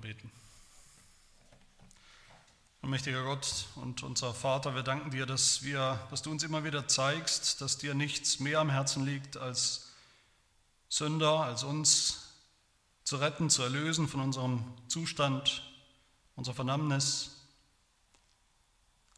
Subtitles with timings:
[0.00, 0.30] beten.
[2.82, 6.88] Mächtiger Gott und unser Vater, wir danken dir, dass, wir, dass du uns immer wieder
[6.88, 9.90] zeigst, dass dir nichts mehr am Herzen liegt, als
[10.88, 12.32] Sünder, als uns
[13.04, 15.62] zu retten, zu erlösen von unserem Zustand,
[16.36, 17.30] unserer Verdammnis,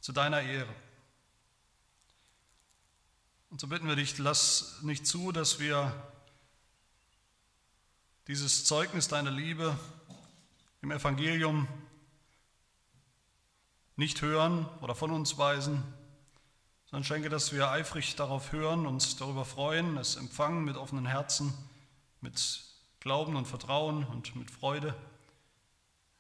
[0.00, 0.74] zu deiner Ehre.
[3.50, 5.94] Und so bitten wir dich, lass nicht zu, dass wir
[8.26, 9.78] dieses Zeugnis deiner Liebe
[10.82, 11.68] im Evangelium
[13.94, 15.82] nicht hören oder von uns weisen,
[16.86, 21.54] sondern schenke, dass wir eifrig darauf hören, uns darüber freuen, es empfangen mit offenen Herzen,
[22.20, 22.64] mit
[22.98, 24.94] Glauben und Vertrauen und mit Freude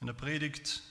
[0.00, 0.82] in der Predigt.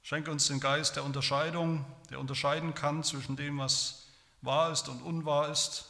[0.00, 4.06] Schenke uns den Geist der Unterscheidung, der unterscheiden kann zwischen dem, was
[4.40, 5.84] wahr ist und unwahr ist,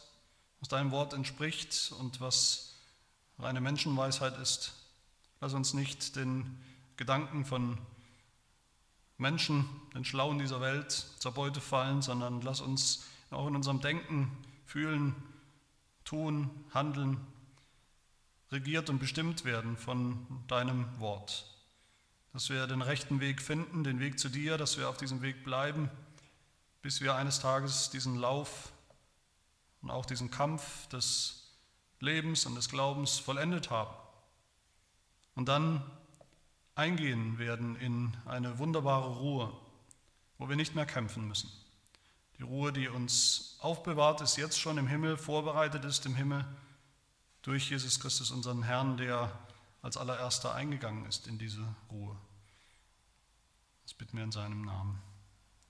[0.59, 2.75] was deinem Wort entspricht und was
[3.39, 4.78] reine Menschenweisheit ist.
[5.41, 6.59] Lass uns nicht den
[6.97, 7.79] Gedanken von
[9.17, 14.31] Menschen, den Schlauen dieser Welt zur Beute fallen, sondern lass uns auch in unserem Denken,
[14.65, 15.15] Fühlen,
[16.05, 17.19] Tun, Handeln
[18.51, 21.55] regiert und bestimmt werden von deinem Wort.
[22.33, 25.45] Dass wir den rechten Weg finden, den Weg zu dir, dass wir auf diesem Weg
[25.45, 25.91] bleiben
[26.83, 28.73] bis wir eines Tages diesen Lauf
[29.83, 31.53] und auch diesen Kampf des
[32.01, 33.95] Lebens und des Glaubens vollendet haben
[35.39, 35.89] und dann
[36.75, 39.57] eingehen werden in eine wunderbare Ruhe,
[40.37, 41.49] wo wir nicht mehr kämpfen müssen.
[42.39, 46.45] Die Ruhe, die uns aufbewahrt ist, jetzt schon im Himmel, vorbereitet ist im Himmel
[47.43, 49.31] durch Jesus Christus, unseren Herrn, der
[49.81, 52.17] als allererster eingegangen ist in diese Ruhe.
[53.85, 55.01] Das bitten wir in seinem Namen.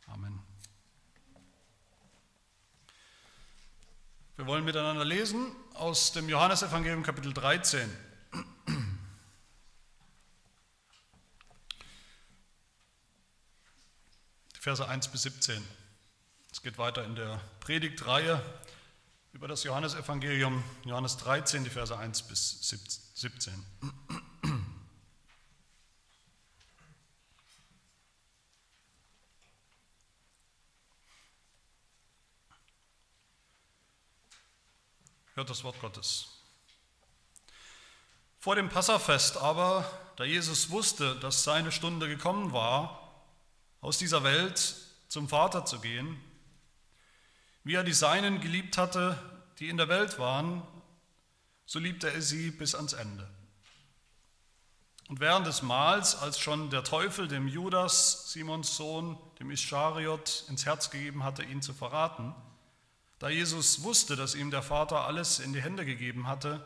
[0.07, 0.41] Amen.
[4.37, 8.08] Wir wollen miteinander lesen aus dem Johannesevangelium Kapitel 13.
[14.59, 15.65] Die Verse 1 bis 17.
[16.51, 18.43] Es geht weiter in der Predigtreihe
[19.33, 22.59] über das Johannesevangelium, Johannes 13, die Verse 1 bis
[23.15, 23.55] 17.
[35.35, 36.27] Hört das Wort Gottes.
[38.41, 43.08] Vor dem Passafest aber, da Jesus wusste, dass seine Stunde gekommen war,
[43.81, 44.77] aus dieser Welt
[45.09, 46.21] zum Vater zu gehen,
[47.65, 49.19] wie er die Seinen geliebt hatte,
[49.59, 50.63] die in der Welt waren,
[51.67, 53.29] so liebte er sie bis ans Ende.
[55.09, 60.67] Und während des Mahls, als schon der Teufel dem Judas, Simons Sohn, dem Ischariot, ins
[60.67, 62.35] Herz gegeben hatte, ihn zu verraten,
[63.19, 66.65] da Jesus wusste, dass ihm der Vater alles in die Hände gegeben hatte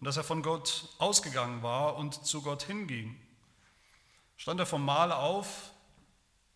[0.00, 3.18] und dass er von Gott ausgegangen war und zu Gott hinging,
[4.36, 5.70] stand er vom Mahl auf,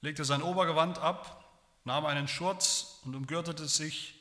[0.00, 1.44] legte sein Obergewand ab,
[1.84, 4.14] nahm einen Schurz und umgürtete sich.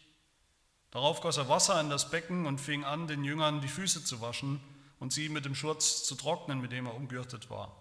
[0.91, 4.22] Darauf goss er Wasser in das Becken und fing an, den Jüngern die Füße zu
[4.22, 4.59] waschen
[5.00, 7.75] und sie mit dem Schurz zu trocknen, mit dem er umgürtet war.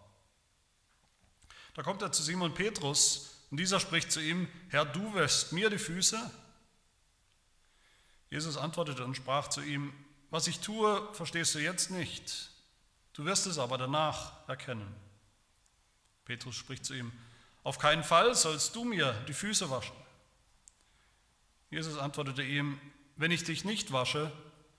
[1.75, 5.71] Da kommt er zu Simon Petrus und dieser spricht zu ihm, Herr, du wäschst mir
[5.71, 6.19] die Füße?
[8.31, 9.93] Jesus antwortete und sprach zu ihm,
[10.31, 12.51] was ich tue, verstehst du jetzt nicht,
[13.15, 14.95] du wirst es aber danach erkennen.
[16.27, 17.11] Petrus spricht zu ihm,
[17.69, 19.95] auf keinen Fall sollst du mir die Füße waschen.
[21.69, 22.81] Jesus antwortete ihm,
[23.17, 24.33] wenn ich dich nicht wasche,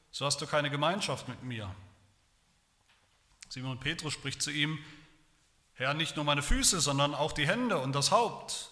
[0.10, 1.76] so hast du keine Gemeinschaft mit mir.
[3.48, 4.80] Simon Petrus spricht zu ihm,
[5.74, 8.72] Herr, nicht nur meine Füße, sondern auch die Hände und das Haupt.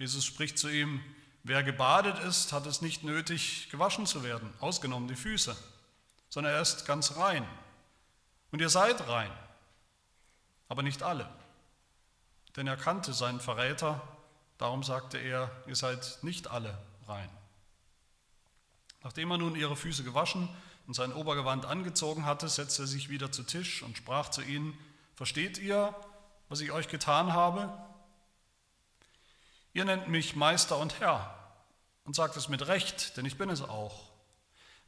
[0.00, 1.00] Jesus spricht zu ihm,
[1.44, 5.54] Wer gebadet ist, hat es nicht nötig, gewaschen zu werden, ausgenommen die Füße,
[6.30, 7.46] sondern er ist ganz rein.
[8.50, 9.30] Und ihr seid rein,
[10.68, 11.28] aber nicht alle.
[12.56, 14.00] Denn er kannte seinen Verräter,
[14.58, 17.30] darum sagte er, ihr seid nicht alle rein.
[19.02, 20.48] Nachdem er nun ihre Füße gewaschen
[20.86, 24.78] und sein Obergewand angezogen hatte, setzte er sich wieder zu Tisch und sprach zu ihnen,
[25.14, 25.94] versteht ihr,
[26.48, 27.72] was ich euch getan habe?
[29.72, 31.34] Ihr nennt mich Meister und Herr
[32.04, 34.10] und sagt es mit Recht, denn ich bin es auch.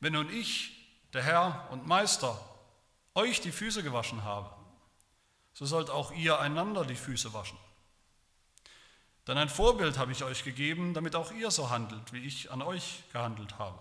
[0.01, 0.73] Wenn nun ich,
[1.13, 2.39] der Herr und Meister,
[3.15, 4.51] euch die Füße gewaschen habe,
[5.55, 7.59] so sollt auch ihr einander die Füße waschen.
[9.27, 12.63] Denn ein Vorbild habe ich euch gegeben, damit auch ihr so handelt, wie ich an
[12.63, 13.79] euch gehandelt habe.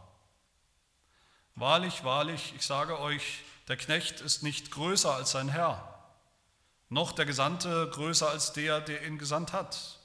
[1.55, 6.03] Wahrlich, wahrlich, ich sage euch, der Knecht ist nicht größer als sein Herr,
[6.89, 9.99] noch der Gesandte größer als der, der ihn gesandt hat.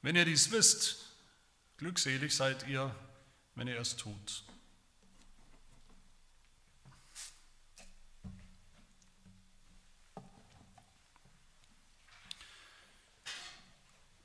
[0.00, 1.06] Wenn ihr dies wisst,
[1.76, 2.94] glückselig seid ihr,
[3.54, 4.44] wenn ihr es tut.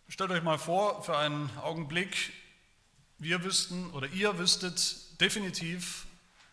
[0.09, 2.31] Stellt euch mal vor, für einen Augenblick,
[3.18, 6.07] wir wüssten oder ihr wüsstet definitiv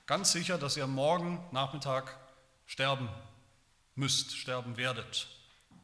[0.06, 2.18] ganz sicher, dass ihr morgen Nachmittag
[2.66, 3.08] sterben
[3.94, 5.28] müsst, sterben werdet.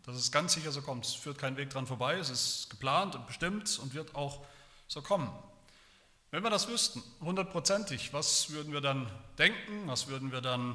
[0.02, 1.06] Dass es ganz sicher so kommt.
[1.06, 4.44] Es führt kein Weg dran vorbei, es ist geplant und bestimmt und wird auch
[4.88, 5.31] so kommen.
[6.32, 9.08] Wenn wir das wüssten, hundertprozentig, was würden wir dann
[9.38, 10.75] denken, was würden wir dann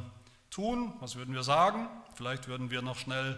[0.50, 1.90] tun, was würden wir sagen?
[2.14, 3.38] Vielleicht würden wir noch schnell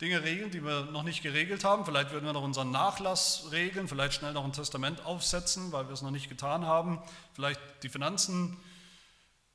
[0.00, 1.84] Dinge regeln, die wir noch nicht geregelt haben.
[1.84, 5.92] Vielleicht würden wir noch unseren Nachlass regeln, vielleicht schnell noch ein Testament aufsetzen, weil wir
[5.92, 7.02] es noch nicht getan haben.
[7.34, 8.56] Vielleicht die Finanzen,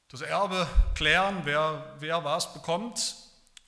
[0.09, 3.15] das Erbe klären, wer, wer was bekommt.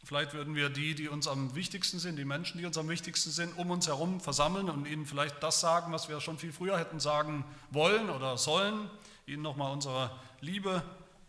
[0.04, 3.32] Vielleicht würden wir die, die uns am wichtigsten sind, die Menschen, die uns am wichtigsten
[3.32, 6.78] sind, um uns herum versammeln und ihnen vielleicht das sagen, was wir schon viel früher
[6.78, 8.90] hätten sagen wollen oder sollen,
[9.26, 10.12] ihnen nochmal unsere
[10.42, 10.84] Liebe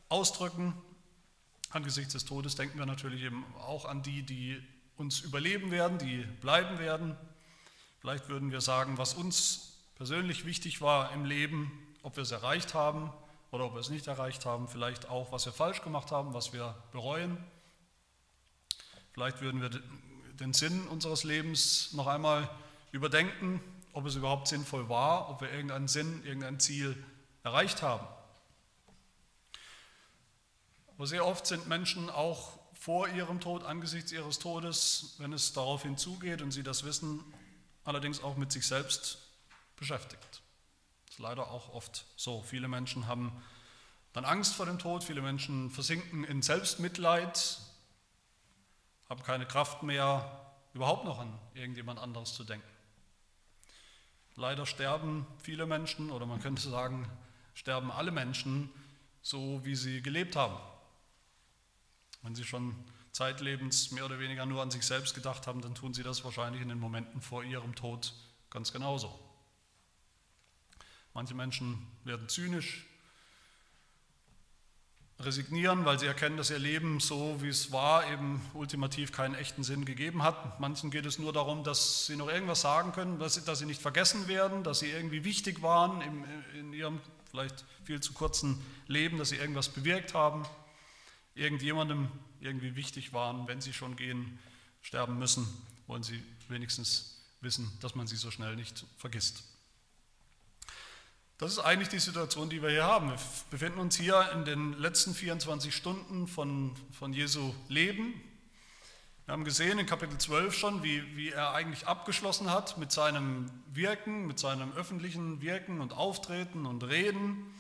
[0.09, 0.75] ausdrücken.
[1.71, 4.63] Angesichts des Todes denken wir natürlich eben auch an die, die
[4.97, 7.17] uns überleben werden, die bleiben werden.
[8.01, 11.71] Vielleicht würden wir sagen, was uns persönlich wichtig war im Leben,
[12.03, 13.13] ob wir es erreicht haben
[13.51, 14.69] oder ob wir es nicht erreicht haben.
[14.69, 17.37] Vielleicht auch, was wir falsch gemacht haben, was wir bereuen.
[19.13, 19.71] Vielleicht würden wir
[20.41, 22.49] den Sinn unseres Lebens noch einmal
[22.93, 23.61] überdenken,
[23.93, 27.03] ob es überhaupt sinnvoll war, ob wir irgendeinen Sinn, irgendein Ziel
[27.43, 28.07] erreicht haben.
[30.97, 35.83] Aber sehr oft sind Menschen auch vor ihrem Tod, angesichts ihres Todes, wenn es darauf
[35.83, 37.19] hinzugeht und sie das wissen,
[37.83, 39.19] allerdings auch mit sich selbst
[39.75, 40.41] beschäftigt.
[41.07, 42.43] Das ist leider auch oft so.
[42.43, 43.43] Viele Menschen haben
[44.13, 47.59] dann Angst vor dem Tod, viele Menschen versinken in Selbstmitleid,
[49.09, 52.71] haben keine Kraft mehr, überhaupt noch an irgendjemand anderes zu denken.
[54.37, 57.11] Leider sterben viele Menschen, oder man könnte sagen,
[57.53, 58.71] sterben alle Menschen
[59.23, 60.57] so, wie sie gelebt haben.
[62.27, 62.75] Wenn sie schon
[63.13, 66.61] zeitlebens mehr oder weniger nur an sich selbst gedacht haben, dann tun sie das wahrscheinlich
[66.61, 68.13] in den Momenten vor ihrem Tod
[68.51, 69.17] ganz genauso.
[71.15, 72.85] Manche Menschen werden zynisch,
[75.21, 79.63] resignieren, weil sie erkennen, dass ihr Leben so, wie es war, eben ultimativ keinen echten
[79.63, 80.59] Sinn gegeben hat.
[80.59, 83.67] Manchen geht es nur darum, dass sie noch irgendwas sagen können, dass sie, dass sie
[83.67, 86.25] nicht vergessen werden, dass sie irgendwie wichtig waren in,
[86.59, 87.01] in ihrem
[87.31, 90.45] vielleicht viel zu kurzen Leben, dass sie irgendwas bewirkt haben,
[91.37, 92.09] irgendjemandem
[92.41, 93.47] irgendwie wichtig waren.
[93.47, 94.39] Wenn sie schon gehen,
[94.83, 95.47] sterben müssen,
[95.87, 99.45] wollen sie wenigstens wissen, dass man sie so schnell nicht vergisst.
[101.39, 103.11] Das ist eigentlich die Situation, die wir hier haben.
[103.11, 103.19] Wir
[103.51, 108.15] befinden uns hier in den letzten 24 Stunden von, von Jesu Leben.
[109.27, 113.51] Wir haben gesehen in Kapitel 12 schon, wie, wie er eigentlich abgeschlossen hat mit seinem
[113.75, 117.53] Wirken, mit seinem öffentlichen Wirken und Auftreten und Reden.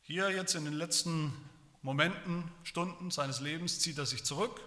[0.00, 1.34] Hier jetzt in den letzten
[1.82, 4.60] Momenten, Stunden seines Lebens zieht er sich zurück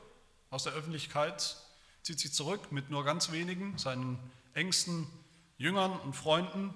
[0.50, 1.58] aus der Öffentlichkeit,
[2.02, 4.20] zieht sich zurück mit nur ganz wenigen, seinen
[4.54, 5.08] engsten
[5.58, 6.74] Jüngern und Freunden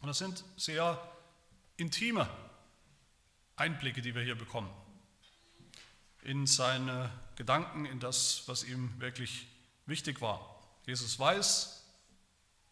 [0.00, 1.00] und das sind sehr
[1.76, 2.28] intime
[3.56, 4.70] Einblicke, die wir hier bekommen
[6.22, 9.46] in seine Gedanken, in das, was ihm wirklich
[9.86, 10.60] wichtig war.
[10.86, 11.84] Jesus weiß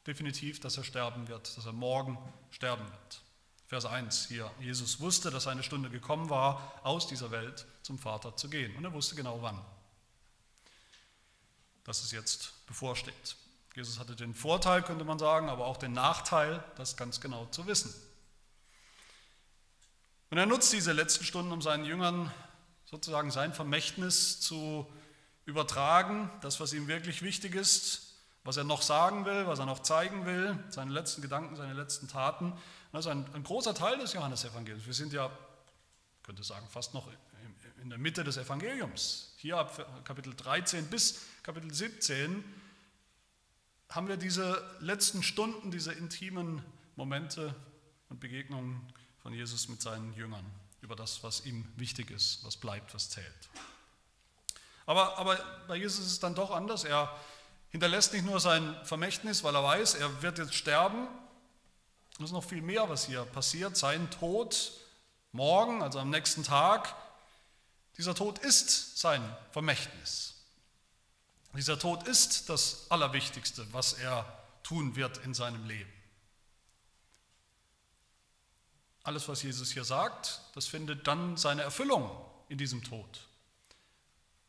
[0.06, 2.18] definitiv, dass er sterben wird, dass er morgen
[2.50, 3.22] sterben wird.
[3.66, 4.50] Vers 1 hier.
[4.60, 8.74] Jesus wusste, dass seine Stunde gekommen war, aus dieser Welt zum Vater zu gehen.
[8.76, 9.60] Und er wusste genau wann.
[11.84, 13.36] Dass es jetzt bevorsteht.
[13.74, 17.66] Jesus hatte den Vorteil, könnte man sagen, aber auch den Nachteil, das ganz genau zu
[17.66, 17.92] wissen.
[20.30, 22.32] Und er nutzt diese letzten Stunden, um seinen Jüngern
[22.84, 24.90] sozusagen sein Vermächtnis zu
[25.44, 29.80] übertragen, das, was ihm wirklich wichtig ist, was er noch sagen will, was er noch
[29.80, 32.52] zeigen will, seine letzten Gedanken, seine letzten Taten.
[32.98, 34.86] Ist ein, ein großer Teil des Johannesevangeliums.
[34.86, 35.30] Wir sind ja,
[36.22, 37.08] könnte sagen, fast noch
[37.82, 39.34] in der Mitte des Evangeliums.
[39.36, 42.42] Hier ab Kapitel 13 bis Kapitel 17
[43.90, 46.62] haben wir diese letzten Stunden, diese intimen
[46.96, 47.54] Momente
[48.08, 48.80] und Begegnungen
[49.22, 50.44] von Jesus mit seinen Jüngern
[50.80, 53.48] über das, was ihm wichtig ist, was bleibt, was zählt.
[54.86, 55.38] Aber, aber
[55.68, 56.84] bei Jesus ist es dann doch anders.
[56.84, 57.14] Er
[57.70, 61.08] hinterlässt nicht nur sein Vermächtnis, weil er weiß, er wird jetzt sterben.
[62.18, 63.76] Es ist noch viel mehr, was hier passiert.
[63.76, 64.72] Sein Tod
[65.32, 66.94] morgen, also am nächsten Tag,
[67.98, 70.34] dieser Tod ist sein Vermächtnis.
[71.54, 74.24] Dieser Tod ist das Allerwichtigste, was er
[74.62, 75.92] tun wird in seinem Leben.
[79.02, 82.10] Alles, was Jesus hier sagt, das findet dann seine Erfüllung
[82.48, 83.28] in diesem Tod,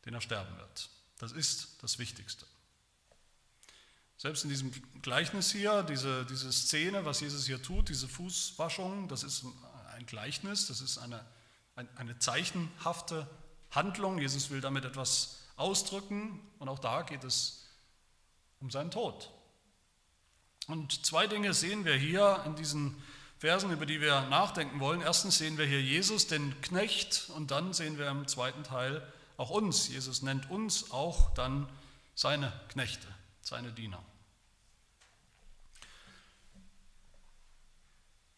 [0.06, 0.88] den er sterben wird.
[1.18, 2.46] Das ist das Wichtigste.
[4.18, 9.22] Selbst in diesem Gleichnis hier, diese, diese Szene, was Jesus hier tut, diese Fußwaschung, das
[9.22, 9.44] ist
[9.94, 11.24] ein Gleichnis, das ist eine,
[11.94, 13.28] eine zeichenhafte
[13.70, 14.18] Handlung.
[14.18, 17.64] Jesus will damit etwas ausdrücken und auch da geht es
[18.60, 19.30] um seinen Tod.
[20.66, 23.00] Und zwei Dinge sehen wir hier in diesen
[23.38, 25.00] Versen, über die wir nachdenken wollen.
[25.00, 29.00] Erstens sehen wir hier Jesus, den Knecht, und dann sehen wir im zweiten Teil
[29.36, 29.88] auch uns.
[29.88, 31.68] Jesus nennt uns auch dann
[32.16, 33.06] seine Knechte,
[33.40, 34.02] seine Diener.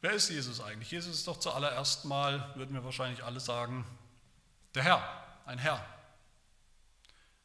[0.03, 0.91] Wer ist Jesus eigentlich?
[0.91, 3.85] Jesus ist doch zuallererst mal, würden wir wahrscheinlich alle sagen,
[4.75, 5.85] der Herr, ein Herr.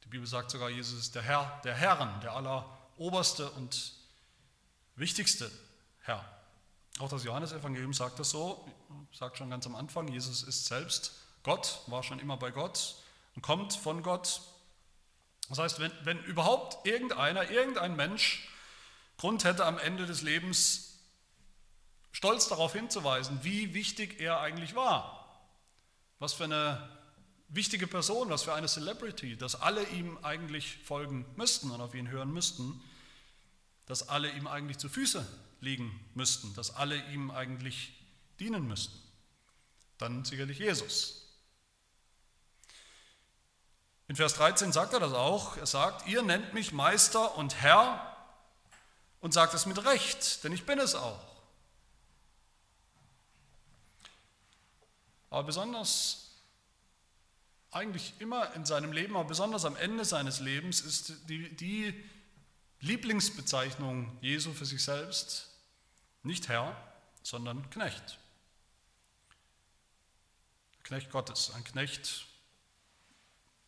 [0.03, 3.93] Die Bibel sagt sogar, Jesus ist der Herr der Herren, der alleroberste und
[4.95, 5.51] wichtigste
[6.01, 6.23] Herr.
[6.99, 8.65] Auch das Johannesevangelium sagt das so,
[9.11, 12.95] sagt schon ganz am Anfang, Jesus ist selbst Gott, war schon immer bei Gott
[13.35, 14.41] und kommt von Gott.
[15.49, 18.49] Das heißt, wenn, wenn überhaupt irgendeiner, irgendein Mensch
[19.17, 20.94] Grund hätte am Ende des Lebens
[22.15, 25.37] stolz darauf hinzuweisen, wie wichtig er eigentlich war.
[26.19, 26.89] Was für eine
[27.49, 32.07] wichtige Person, was für eine Celebrity, dass alle ihm eigentlich folgen müssten und auf ihn
[32.09, 32.81] hören müssten,
[33.85, 35.27] dass alle ihm eigentlich zu Füße
[35.59, 37.93] liegen müssten, dass alle ihm eigentlich
[38.39, 38.97] dienen müssten.
[39.97, 41.27] Dann sicherlich Jesus.
[44.07, 45.57] In Vers 13 sagt er das auch.
[45.57, 48.15] Er sagt, ihr nennt mich Meister und Herr
[49.19, 51.34] und sagt es mit Recht, denn ich bin es auch.
[55.35, 56.31] Aber besonders,
[57.69, 62.05] eigentlich immer in seinem Leben, aber besonders am Ende seines Lebens ist die, die
[62.79, 65.49] Lieblingsbezeichnung Jesu für sich selbst
[66.23, 66.73] nicht Herr,
[67.21, 68.17] sondern Knecht.
[70.83, 72.27] Knecht Gottes, ein Knecht,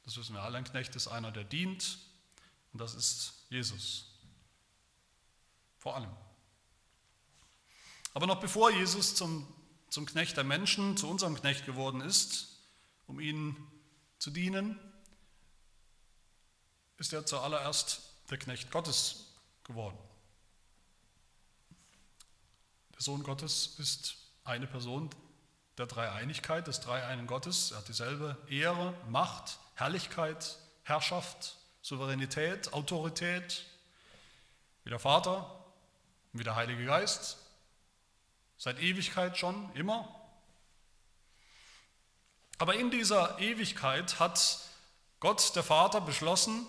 [0.06, 1.98] das wissen wir alle, ein Knecht ist einer, der dient
[2.72, 4.06] und das ist Jesus.
[5.80, 6.16] Vor allem.
[8.14, 9.46] Aber noch bevor Jesus zum
[9.90, 12.60] zum Knecht der Menschen, zu unserem Knecht geworden ist,
[13.08, 13.56] um ihnen
[14.20, 14.80] zu dienen,
[16.98, 19.98] ist er zuallererst der Knecht Gottes geworden.
[22.96, 25.10] Der Sohn Gottes ist eine Person
[25.78, 27.72] der Dreieinigkeit, des Dreieinen Gottes.
[27.72, 33.66] Er hat dieselbe Ehre, Macht, Herrlichkeit, Herrschaft, Souveränität, Autorität
[34.84, 35.66] wie der Vater,
[36.34, 37.38] wie der Heilige Geist.
[38.58, 40.14] Seit Ewigkeit schon, immer.
[42.58, 44.60] Aber in dieser Ewigkeit hat
[45.20, 46.66] Gott, der Vater, beschlossen,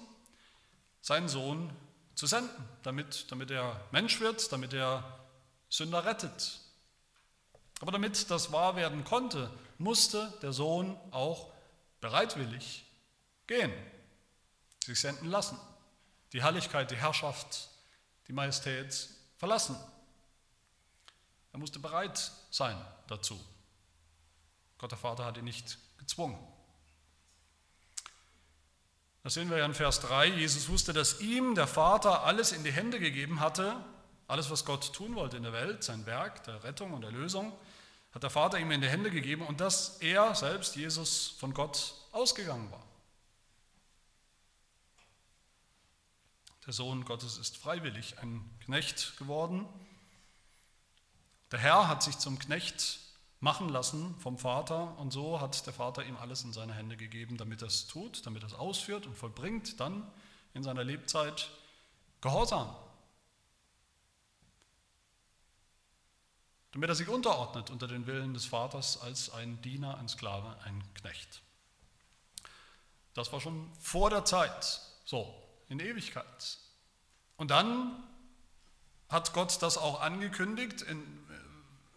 [1.00, 1.74] seinen Sohn
[2.14, 5.18] zu senden, damit, damit er Mensch wird, damit er
[5.68, 6.60] Sünder rettet.
[7.80, 11.52] Aber damit das wahr werden konnte, musste der Sohn auch
[12.00, 12.84] bereitwillig
[13.46, 13.72] gehen,
[14.84, 15.58] sich senden lassen,
[16.32, 17.68] die Herrlichkeit, die Herrschaft,
[18.26, 19.76] die Majestät verlassen.
[21.58, 23.36] Er musste bereit sein dazu.
[24.78, 26.38] Gott der Vater hat ihn nicht gezwungen.
[29.24, 30.26] Das sehen wir ja in Vers 3.
[30.36, 33.74] Jesus wusste, dass ihm der Vater alles in die Hände gegeben hatte,
[34.28, 37.52] alles, was Gott tun wollte in der Welt, sein Werk der Rettung und Erlösung,
[38.12, 41.92] hat der Vater ihm in die Hände gegeben und dass er selbst, Jesus, von Gott
[42.12, 42.86] ausgegangen war.
[46.66, 49.66] Der Sohn Gottes ist freiwillig ein Knecht geworden
[51.52, 53.00] der Herr hat sich zum Knecht
[53.40, 57.36] machen lassen vom Vater und so hat der Vater ihm alles in seine Hände gegeben,
[57.36, 60.10] damit er es tut, damit er es ausführt und vollbringt dann
[60.54, 61.50] in seiner Lebzeit
[62.20, 62.74] Gehorsam.
[66.72, 70.82] Damit er sich unterordnet unter den Willen des Vaters als ein Diener, ein Sklave, ein
[70.94, 71.42] Knecht.
[73.14, 75.32] Das war schon vor der Zeit, so
[75.68, 76.58] in Ewigkeit.
[77.36, 78.02] Und dann
[79.08, 81.02] hat Gott das auch angekündigt in,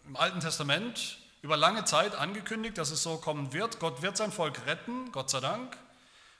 [0.06, 3.80] im Alten Testament über lange Zeit angekündigt, dass es so kommen wird.
[3.80, 5.76] Gott wird sein Volk retten, Gott sei Dank.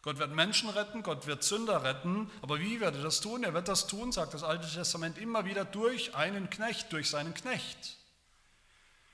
[0.02, 2.30] Gott wird Menschen retten, Gott wird Sünder retten.
[2.40, 3.44] Aber wie wird er das tun?
[3.44, 7.34] Er wird das tun, sagt das Alte Testament immer wieder, durch einen Knecht, durch seinen
[7.34, 7.96] Knecht.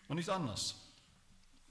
[0.08, 0.76] Und nicht anders.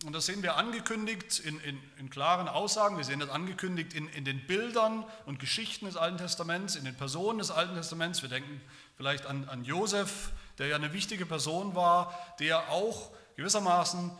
[0.05, 4.07] Und das sehen wir angekündigt in, in, in klaren Aussagen, wir sehen das angekündigt in,
[4.09, 8.21] in den Bildern und Geschichten des Alten Testaments, in den Personen des Alten Testaments.
[8.21, 8.61] Wir denken
[8.97, 14.11] vielleicht an, an Josef, der ja eine wichtige Person war, der auch gewissermaßen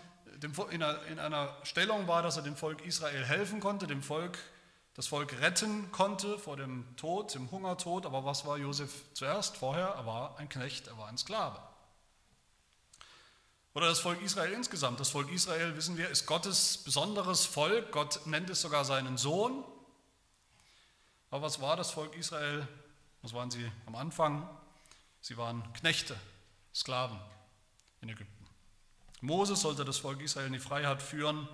[0.70, 0.84] in
[1.20, 4.38] einer Stellung war, dass er dem Volk Israel helfen konnte, dem Volk,
[4.94, 8.06] das Volk retten konnte vor dem Tod, dem Hungertod.
[8.06, 9.58] Aber was war Josef zuerst?
[9.58, 11.60] Vorher, er war ein Knecht, er war ein Sklave.
[13.74, 15.00] Oder das Volk Israel insgesamt.
[15.00, 17.92] Das Volk Israel, wissen wir, ist Gottes besonderes Volk.
[17.92, 19.64] Gott nennt es sogar seinen Sohn.
[21.30, 22.68] Aber was war das Volk Israel?
[23.22, 24.50] Was waren sie am Anfang?
[25.28, 26.18] Sie waren Knechte,
[26.74, 27.20] Sklaven
[28.00, 28.48] in Ägypten.
[29.20, 31.50] Moses sollte das Volk Israel in die Freiheit führen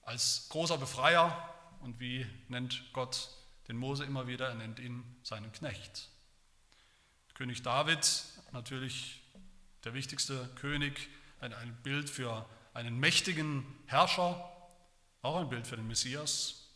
[0.00, 1.54] als großer Befreier.
[1.82, 3.28] Und wie nennt Gott
[3.68, 4.48] den Mose immer wieder?
[4.48, 6.08] Er nennt ihn seinen Knecht.
[7.34, 9.20] König David natürlich
[9.84, 14.50] der wichtigste König, ein, ein Bild für einen mächtigen Herrscher,
[15.20, 16.70] auch ein Bild für den Messias.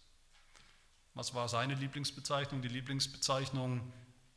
[1.14, 2.60] Was war seine Lieblingsbezeichnung?
[2.60, 3.90] Die Lieblingsbezeichnung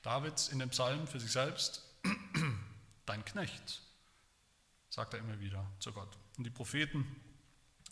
[0.06, 1.82] Davids in dem Psalm für sich selbst?
[3.06, 3.82] Dein Knecht,
[4.90, 6.16] sagt er immer wieder zu Gott.
[6.38, 7.06] Und die Propheten,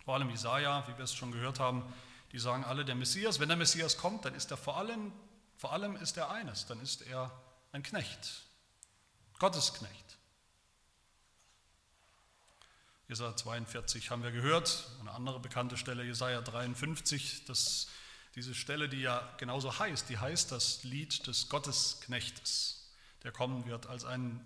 [0.05, 1.84] vor allem Jesaja, wie wir es schon gehört haben,
[2.32, 5.12] die sagen alle, der Messias, wenn der Messias kommt, dann ist er vor allem,
[5.58, 7.32] vor allem ist er eines, dann ist er
[7.72, 8.43] ein Knecht,
[9.39, 10.17] Gottes Knecht.
[13.08, 17.88] Jesaja 42 haben wir gehört, eine andere bekannte Stelle, Jesaja 53, das,
[18.36, 22.92] diese Stelle, die ja genauso heißt, die heißt das Lied des Gottesknechtes,
[23.24, 24.40] der kommen wird als ein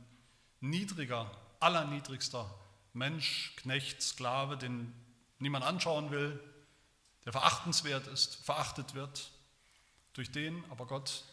[0.59, 2.53] niedriger, allerniedrigster
[2.93, 4.93] Mensch, Knecht, Sklave, den
[5.39, 6.39] niemand anschauen will,
[7.25, 9.31] der verachtenswert ist, verachtet wird,
[10.13, 11.23] durch den aber Gott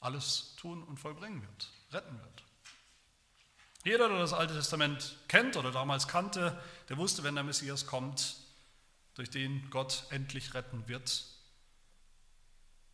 [0.00, 2.42] alles tun und vollbringen wird, retten wird.
[3.84, 6.58] Jeder, der das Alte Testament kennt oder damals kannte,
[6.88, 8.36] der wusste, wenn der Messias kommt,
[9.14, 11.24] durch den Gott endlich retten wird,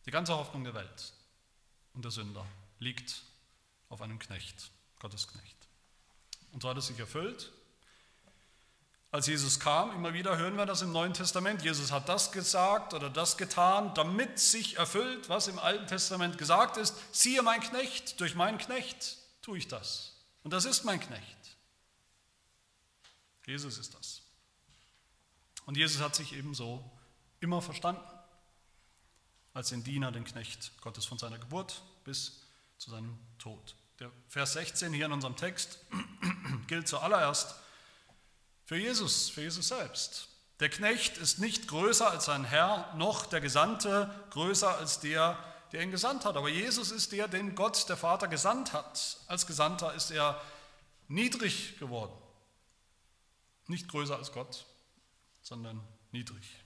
[0.05, 1.13] die ganze Hoffnung der Welt
[1.93, 2.45] und der Sünder
[2.79, 3.23] liegt
[3.89, 5.67] auf einem Knecht, Gottes Knecht.
[6.51, 7.51] Und so hat es sich erfüllt.
[9.11, 11.61] Als Jesus kam, immer wieder hören wir das im Neuen Testament.
[11.63, 16.77] Jesus hat das gesagt oder das getan, damit sich erfüllt, was im Alten Testament gesagt
[16.77, 16.95] ist.
[17.13, 20.15] Siehe mein Knecht, durch meinen Knecht tue ich das.
[20.43, 21.57] Und das ist mein Knecht.
[23.45, 24.21] Jesus ist das.
[25.65, 26.89] Und Jesus hat sich ebenso
[27.41, 28.01] immer verstanden
[29.53, 32.41] als den Diener, den Knecht Gottes von seiner Geburt bis
[32.77, 33.75] zu seinem Tod.
[33.99, 35.79] Der Vers 16 hier in unserem Text
[36.67, 37.55] gilt zuallererst
[38.65, 40.29] für Jesus, für Jesus selbst.
[40.59, 45.37] Der Knecht ist nicht größer als sein Herr, noch der Gesandte größer als der,
[45.71, 46.37] der ihn gesandt hat.
[46.37, 49.17] Aber Jesus ist der, den Gott, der Vater, gesandt hat.
[49.27, 50.39] Als Gesandter ist er
[51.07, 52.13] niedrig geworden.
[53.67, 54.65] Nicht größer als Gott,
[55.41, 56.63] sondern niedrig.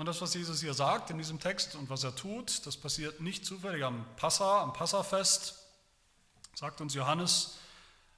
[0.00, 3.20] Und das, was Jesus hier sagt in diesem Text und was er tut, das passiert
[3.20, 5.56] nicht zufällig am Passa, am Passafest,
[6.54, 7.58] sagt uns Johannes,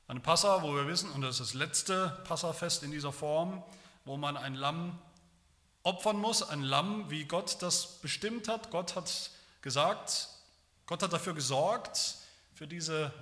[0.06, 3.64] ein Passa, wo wir wissen, und das ist das letzte Passafest in dieser Form,
[4.04, 4.96] wo man ein Lamm
[5.82, 8.70] opfern muss, ein Lamm, wie Gott das bestimmt hat.
[8.70, 10.28] Gott hat gesagt,
[10.86, 12.14] Gott hat dafür gesorgt,
[12.54, 13.12] für diese,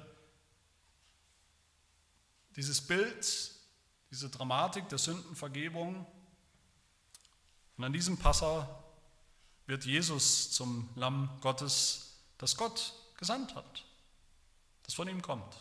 [2.56, 3.52] dieses Bild,
[4.10, 6.04] diese Dramatik der Sündenvergebung,
[7.80, 8.68] und an diesem Passa
[9.64, 13.86] wird Jesus zum Lamm Gottes, das Gott gesandt hat,
[14.82, 15.56] das von ihm kommt,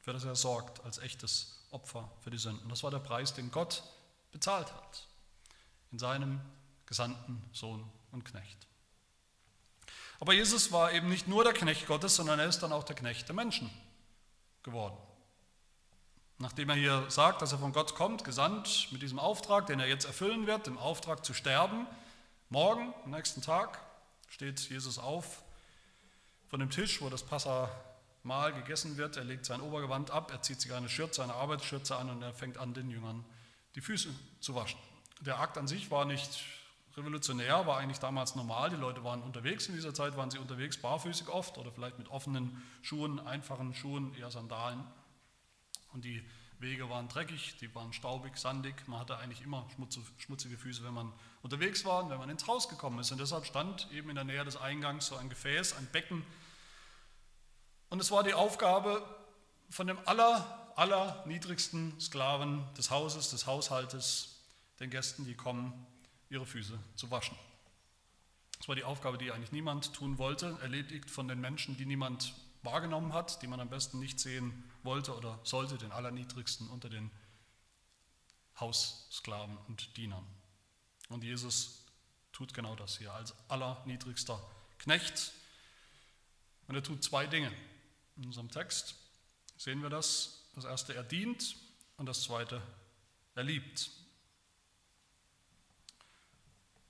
[0.00, 2.66] für das er sorgt als echtes Opfer für die Sünden.
[2.70, 3.82] Das war der Preis, den Gott
[4.32, 5.08] bezahlt hat
[5.92, 6.40] in seinem
[6.86, 8.66] gesandten Sohn und Knecht.
[10.20, 12.96] Aber Jesus war eben nicht nur der Knecht Gottes, sondern er ist dann auch der
[12.96, 13.70] Knecht der Menschen
[14.62, 14.96] geworden.
[16.40, 19.86] Nachdem er hier sagt, dass er von Gott kommt, gesandt mit diesem Auftrag, den er
[19.86, 21.86] jetzt erfüllen wird, dem Auftrag zu sterben,
[22.48, 23.78] morgen, am nächsten Tag,
[24.30, 25.42] steht Jesus auf
[26.48, 29.18] von dem Tisch, wo das Passamahl gegessen wird.
[29.18, 32.32] Er legt sein Obergewand ab, er zieht sich eine Schürze, eine Arbeitsschürze an und er
[32.32, 33.22] fängt an, den Jüngern
[33.74, 34.08] die Füße
[34.40, 34.80] zu waschen.
[35.20, 36.42] Der Akt an sich war nicht
[36.96, 38.70] revolutionär, war eigentlich damals normal.
[38.70, 42.08] Die Leute waren unterwegs in dieser Zeit, waren sie unterwegs barfüßig oft oder vielleicht mit
[42.08, 44.82] offenen Schuhen, einfachen Schuhen, eher Sandalen.
[45.92, 46.22] Und die
[46.60, 48.86] Wege waren dreckig, die waren staubig, sandig.
[48.86, 49.66] Man hatte eigentlich immer
[50.18, 53.10] schmutzige Füße, wenn man unterwegs war und wenn man ins Haus gekommen ist.
[53.12, 56.24] Und deshalb stand eben in der Nähe des Eingangs so ein Gefäß, ein Becken.
[57.88, 59.02] Und es war die Aufgabe
[59.70, 64.40] von dem aller, aller niedrigsten Sklaven des Hauses, des Haushaltes,
[64.80, 65.86] den Gästen, die kommen,
[66.28, 67.36] ihre Füße zu waschen.
[68.58, 72.34] Das war die Aufgabe, die eigentlich niemand tun wollte, erledigt von den Menschen, die niemand
[72.62, 77.10] wahrgenommen hat, die man am besten nicht sehen wollte oder sollte, den Allerniedrigsten unter den
[78.58, 80.26] Haussklaven und Dienern.
[81.08, 81.84] Und Jesus
[82.32, 84.40] tut genau das hier als allerniedrigster
[84.78, 85.32] Knecht.
[86.68, 87.52] Und er tut zwei Dinge.
[88.16, 88.94] In unserem Text
[89.56, 90.44] sehen wir das.
[90.54, 91.56] Das erste, er dient
[91.96, 92.62] und das zweite,
[93.34, 93.90] er liebt.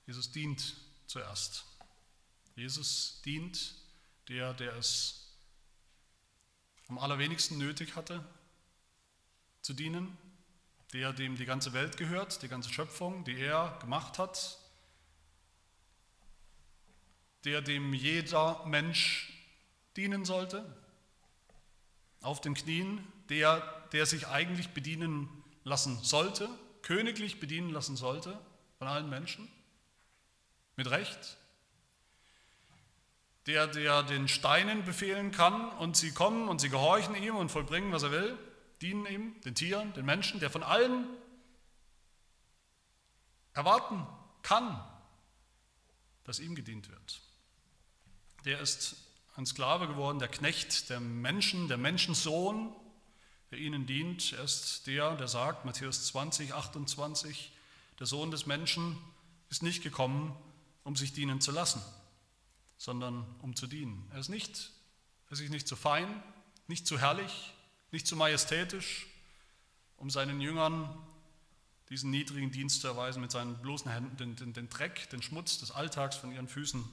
[0.05, 0.75] Jesus dient
[1.07, 1.65] zuerst.
[2.55, 3.75] Jesus dient
[4.27, 5.30] der, der es
[6.91, 8.21] am allerwenigsten nötig hatte
[9.61, 10.17] zu dienen,
[10.91, 14.59] der dem die ganze Welt gehört, die ganze Schöpfung, die er gemacht hat,
[17.45, 19.31] der dem jeder Mensch
[19.95, 20.65] dienen sollte,
[22.19, 23.61] auf den Knien, der,
[23.93, 25.29] der sich eigentlich bedienen
[25.63, 26.49] lassen sollte,
[26.81, 28.37] königlich bedienen lassen sollte
[28.79, 29.49] von allen Menschen,
[30.75, 31.37] mit Recht.
[33.51, 37.91] Der, der den Steinen befehlen kann und sie kommen und sie gehorchen ihm und vollbringen,
[37.91, 38.37] was er will,
[38.81, 41.05] dienen ihm, den Tieren, den Menschen, der von allen
[43.53, 44.07] erwarten
[44.41, 44.81] kann,
[46.23, 47.21] dass ihm gedient wird.
[48.45, 48.95] Der ist
[49.35, 52.73] ein Sklave geworden, der Knecht der Menschen, der Menschensohn,
[53.51, 54.33] der ihnen dient.
[54.33, 57.51] Er ist der, der sagt, Matthäus 20, 28,
[57.99, 58.97] der Sohn des Menschen
[59.49, 60.35] ist nicht gekommen,
[60.83, 61.81] um sich dienen zu lassen,
[62.81, 64.09] sondern um zu dienen.
[64.11, 64.71] Er ist nicht,
[65.27, 66.23] er ist nicht zu fein,
[66.65, 67.53] nicht zu herrlich,
[67.91, 69.05] nicht zu majestätisch,
[69.97, 70.97] um seinen Jüngern
[71.89, 75.59] diesen niedrigen Dienst zu erweisen mit seinen bloßen Händen, den, den, den Dreck, den Schmutz
[75.59, 76.83] des Alltags von ihren Füßen,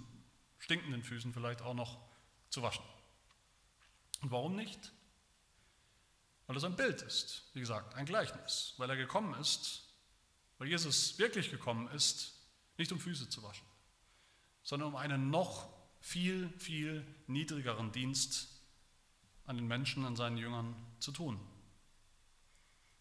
[0.59, 1.99] stinkenden Füßen vielleicht auch noch
[2.51, 2.85] zu waschen.
[4.21, 4.93] Und warum nicht?
[6.49, 9.85] Weil es ein Bild ist, wie gesagt, ein Gleichnis, weil er gekommen ist,
[10.59, 12.35] weil Jesus wirklich gekommen ist,
[12.77, 13.67] nicht um Füße zu waschen,
[14.63, 18.49] sondern um einen noch viel, viel niedrigeren Dienst
[19.45, 21.41] an den Menschen, an seinen Jüngern zu tun.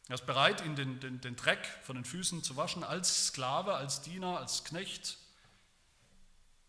[0.07, 3.75] Er ist bereit, ihnen den, den, den Dreck von den Füßen zu waschen, als Sklave,
[3.75, 5.17] als Diener, als Knecht,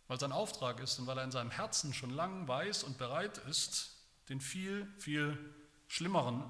[0.08, 3.38] weil sein Auftrag ist und weil er in seinem Herzen schon lang weiß und bereit
[3.38, 3.92] ist,
[4.28, 5.38] den viel, viel
[5.86, 6.42] schlimmeren,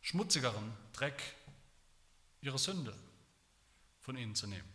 [0.00, 1.22] schmutzigeren Dreck
[2.40, 2.94] ihrer Sünde
[4.00, 4.68] von ihnen zu nehmen,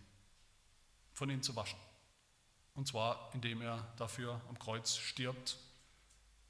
[1.14, 1.80] von ihnen zu waschen.
[2.74, 5.58] Und zwar, indem er dafür am Kreuz stirbt,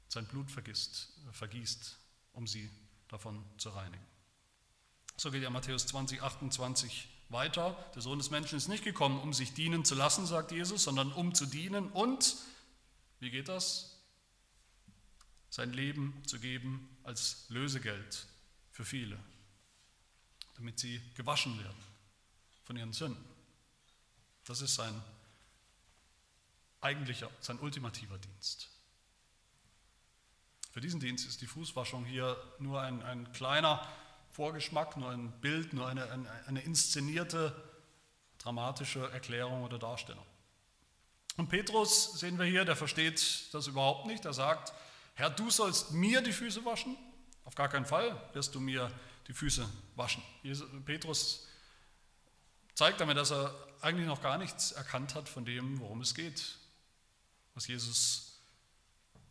[0.08, 1.96] sein Blut vergisst, vergießt,
[2.32, 2.70] um sie
[3.08, 4.04] davon zu reinigen.
[5.16, 7.72] So geht ja Matthäus 20, 28 weiter.
[7.94, 11.12] Der Sohn des Menschen ist nicht gekommen, um sich dienen zu lassen, sagt Jesus, sondern
[11.12, 12.36] um zu dienen und,
[13.20, 13.98] wie geht das?
[15.48, 18.26] Sein Leben zu geben als Lösegeld
[18.70, 19.18] für viele,
[20.56, 21.82] damit sie gewaschen werden
[22.64, 23.24] von ihren Sünden.
[24.44, 25.02] Das ist sein
[26.82, 28.68] eigentlicher, sein ultimativer Dienst.
[30.72, 33.86] Für diesen Dienst ist die Fußwaschung hier nur ein, ein kleiner
[34.30, 37.54] Vorgeschmack, nur ein Bild, nur eine, eine, eine inszenierte,
[38.38, 40.24] dramatische Erklärung oder Darstellung.
[41.36, 44.24] Und Petrus sehen wir hier, der versteht das überhaupt nicht.
[44.24, 44.72] Er sagt,
[45.14, 46.96] Herr, du sollst mir die Füße waschen?
[47.44, 48.90] Auf gar keinen Fall wirst du mir
[49.28, 50.22] die Füße waschen.
[50.84, 51.46] Petrus
[52.74, 56.56] zeigt damit, dass er eigentlich noch gar nichts erkannt hat von dem, worum es geht,
[57.54, 58.40] was Jesus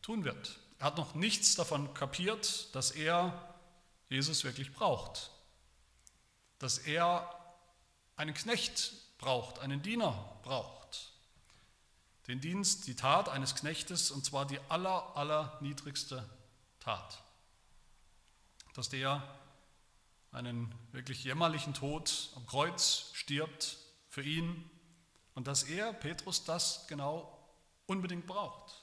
[0.02, 0.60] tun wird.
[0.80, 3.56] Er hat noch nichts davon kapiert, dass er
[4.10, 5.32] Jesus wirklich braucht.
[6.60, 7.30] Dass er
[8.16, 11.12] einen Knecht braucht, einen Diener braucht.
[12.28, 16.28] Den Dienst, die Tat eines Knechtes, und zwar die aller, aller niedrigste
[16.80, 17.22] Tat.
[18.74, 19.24] Dass der
[20.32, 23.78] einen wirklich jämmerlichen Tod am Kreuz stirbt
[24.10, 24.70] für ihn
[25.34, 27.41] und dass er, Petrus, das genau
[27.92, 28.82] unbedingt braucht.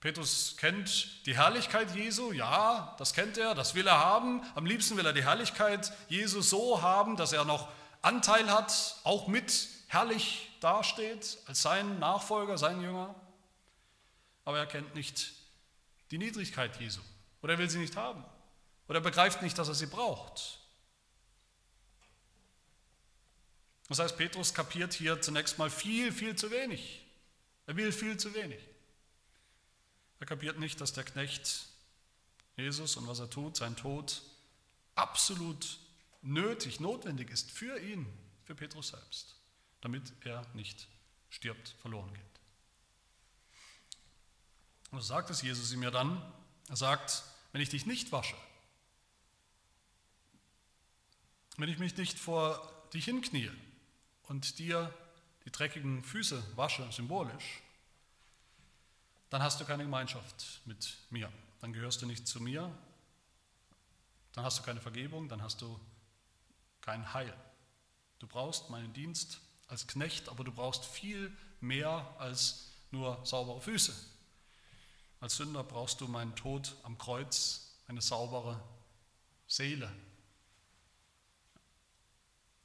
[0.00, 4.42] Petrus kennt die Herrlichkeit Jesu, ja, das kennt er, das will er haben.
[4.56, 7.68] Am liebsten will er die Herrlichkeit Jesu so haben, dass er noch
[8.00, 13.14] Anteil hat, auch mit herrlich dasteht, als sein Nachfolger, sein Jünger.
[14.44, 15.34] Aber er kennt nicht
[16.10, 17.00] die Niedrigkeit Jesu
[17.40, 18.24] oder er will sie nicht haben
[18.88, 20.61] oder er begreift nicht, dass er sie braucht.
[23.92, 27.04] Das heißt, Petrus kapiert hier zunächst mal viel, viel zu wenig.
[27.66, 28.58] Er will viel zu wenig.
[30.18, 31.66] Er kapiert nicht, dass der Knecht
[32.56, 34.22] Jesus und was er tut, sein Tod,
[34.94, 35.78] absolut
[36.22, 38.06] nötig, notwendig ist für ihn,
[38.44, 39.36] für Petrus selbst,
[39.82, 40.88] damit er nicht
[41.28, 42.40] stirbt, verloren geht.
[44.90, 46.32] Und so sagt es Jesus ihm ja dann,
[46.70, 48.36] er sagt, wenn ich dich nicht wasche,
[51.58, 53.50] wenn ich mich nicht vor dich hinknie
[54.24, 54.92] und dir
[55.44, 57.62] die dreckigen Füße wasche, symbolisch,
[59.30, 61.32] dann hast du keine Gemeinschaft mit mir.
[61.60, 62.70] Dann gehörst du nicht zu mir.
[64.32, 65.80] Dann hast du keine Vergebung, dann hast du
[66.80, 67.34] kein Heil.
[68.18, 73.94] Du brauchst meinen Dienst als Knecht, aber du brauchst viel mehr als nur saubere Füße.
[75.20, 78.62] Als Sünder brauchst du meinen Tod am Kreuz, eine saubere
[79.46, 79.90] Seele,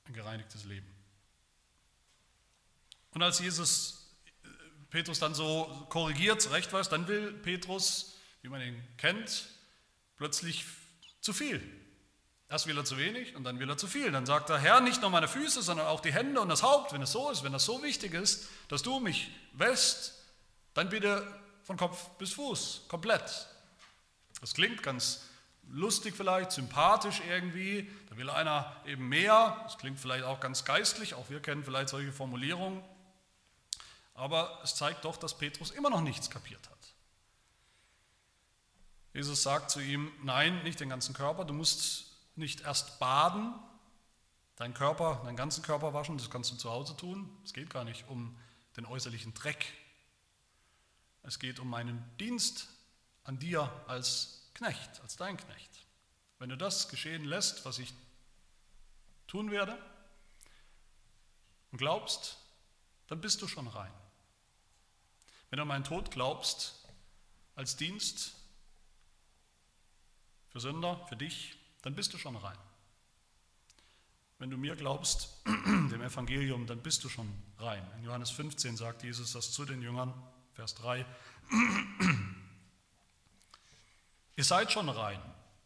[0.05, 0.96] ein gereinigtes Leben.
[3.17, 4.15] Und als Jesus
[4.91, 9.47] Petrus dann so korrigiert, zurechtweist, dann will Petrus, wie man ihn kennt,
[10.17, 10.65] plötzlich
[11.19, 11.59] zu viel.
[12.47, 14.11] Erst will er zu wenig und dann will er zu viel.
[14.11, 16.93] Dann sagt er, Herr, nicht nur meine Füße, sondern auch die Hände und das Haupt,
[16.93, 20.13] wenn es so ist, wenn das so wichtig ist, dass du mich wäschst,
[20.75, 21.25] dann bitte
[21.63, 23.47] von Kopf bis Fuß, komplett.
[24.41, 25.23] Das klingt ganz
[25.71, 31.15] lustig vielleicht, sympathisch irgendwie, da will einer eben mehr, das klingt vielleicht auch ganz geistlich,
[31.15, 32.83] auch wir kennen vielleicht solche Formulierungen,
[34.17, 36.77] Aber es zeigt doch, dass Petrus immer noch nichts kapiert hat.
[39.13, 43.53] Jesus sagt zu ihm, nein, nicht den ganzen Körper, du musst nicht erst baden,
[44.55, 47.29] deinen Körper, deinen ganzen Körper waschen, das kannst du zu Hause tun.
[47.45, 48.35] Es geht gar nicht um
[48.75, 49.71] den äußerlichen Dreck.
[51.21, 52.69] Es geht um meinen Dienst
[53.23, 55.85] an dir als Knecht, als dein Knecht.
[56.39, 57.93] Wenn du das geschehen lässt, was ich
[59.27, 59.77] tun werde,
[61.71, 62.37] und glaubst,
[63.07, 63.91] dann bist du schon rein.
[65.49, 66.85] Wenn du an meinen Tod glaubst,
[67.55, 68.35] als Dienst
[70.49, 72.57] für Sünder, für dich, dann bist du schon rein.
[74.39, 77.85] Wenn du mir glaubst, dem Evangelium, dann bist du schon rein.
[77.97, 80.13] In Johannes 15 sagt Jesus das zu den Jüngern,
[80.53, 81.05] Vers 3.
[84.35, 85.19] Ihr seid schon rein,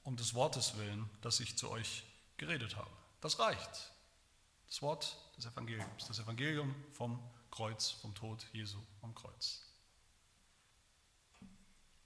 [0.03, 2.03] um des Wortes willen, das ich zu euch
[2.37, 2.91] geredet habe.
[3.19, 3.91] Das reicht.
[4.67, 7.19] Das Wort des Evangeliums, das Evangelium vom
[7.51, 9.70] Kreuz, vom Tod Jesu am Kreuz.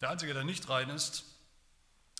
[0.02, 1.24] Der Einzige, der nicht rein ist,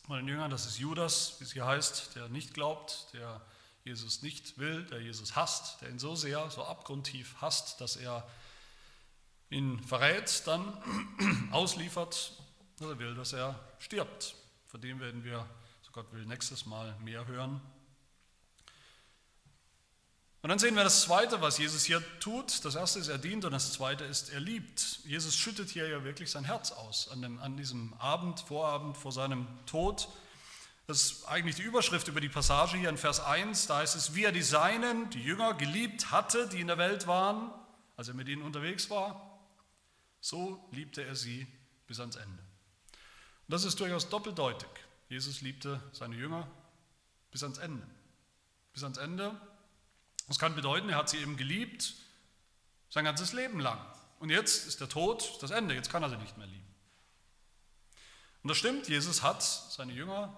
[0.06, 3.42] von den Jüngern, das ist Judas, wie es hier heißt, der nicht glaubt, der
[3.84, 8.28] Jesus nicht will, der Jesus hasst, der ihn so sehr, so abgrundtief hasst, dass er
[9.50, 10.78] ihn verrät, dann
[11.52, 12.34] ausliefert,
[12.78, 14.36] dass er will, dass er stirbt.
[14.68, 15.48] Von dem werden wir,
[15.82, 17.62] so Gott will, nächstes Mal mehr hören.
[20.46, 22.64] Und dann sehen wir das Zweite, was Jesus hier tut.
[22.64, 25.00] Das Erste ist, er dient und das Zweite ist, er liebt.
[25.04, 29.12] Jesus schüttet hier ja wirklich sein Herz aus an, dem, an diesem Abend, Vorabend vor
[29.12, 30.08] seinem Tod.
[30.86, 33.66] Das ist eigentlich die Überschrift über die Passage hier in Vers 1.
[33.66, 37.08] Da heißt es, wie er die Seinen, die Jünger, geliebt hatte, die in der Welt
[37.08, 37.50] waren,
[37.98, 39.40] als er mit ihnen unterwegs war,
[40.22, 41.48] so liebte er sie
[41.88, 42.38] bis ans Ende.
[42.38, 44.70] Und das ist durchaus doppeldeutig.
[45.10, 46.48] Jesus liebte seine Jünger
[47.32, 47.88] bis ans Ende.
[48.74, 49.36] Bis ans Ende
[50.28, 51.94] das kann bedeuten, er hat sie eben geliebt
[52.90, 53.80] sein ganzes Leben lang.
[54.20, 56.66] Und jetzt ist der Tod das Ende, jetzt kann er sie nicht mehr lieben.
[58.42, 60.36] Und das stimmt, Jesus hat seine Jünger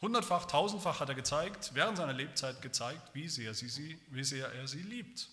[0.00, 4.66] hundertfach, tausendfach hat er gezeigt, während seiner Lebzeit gezeigt, wie sehr, sie, wie sehr er
[4.66, 5.28] sie liebt.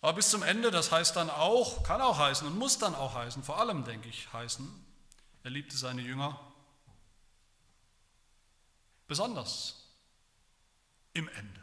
[0.00, 3.14] Aber bis zum Ende, das heißt dann auch, kann auch heißen und muss dann auch
[3.14, 4.68] heißen, vor allem denke ich heißen,
[5.44, 6.40] er liebte seine Jünger
[9.06, 9.85] besonders
[11.16, 11.60] im Ende.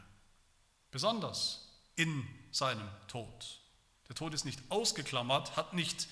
[0.91, 3.61] Besonders in seinem Tod.
[4.07, 6.07] Der Tod ist nicht ausgeklammert, hat nicht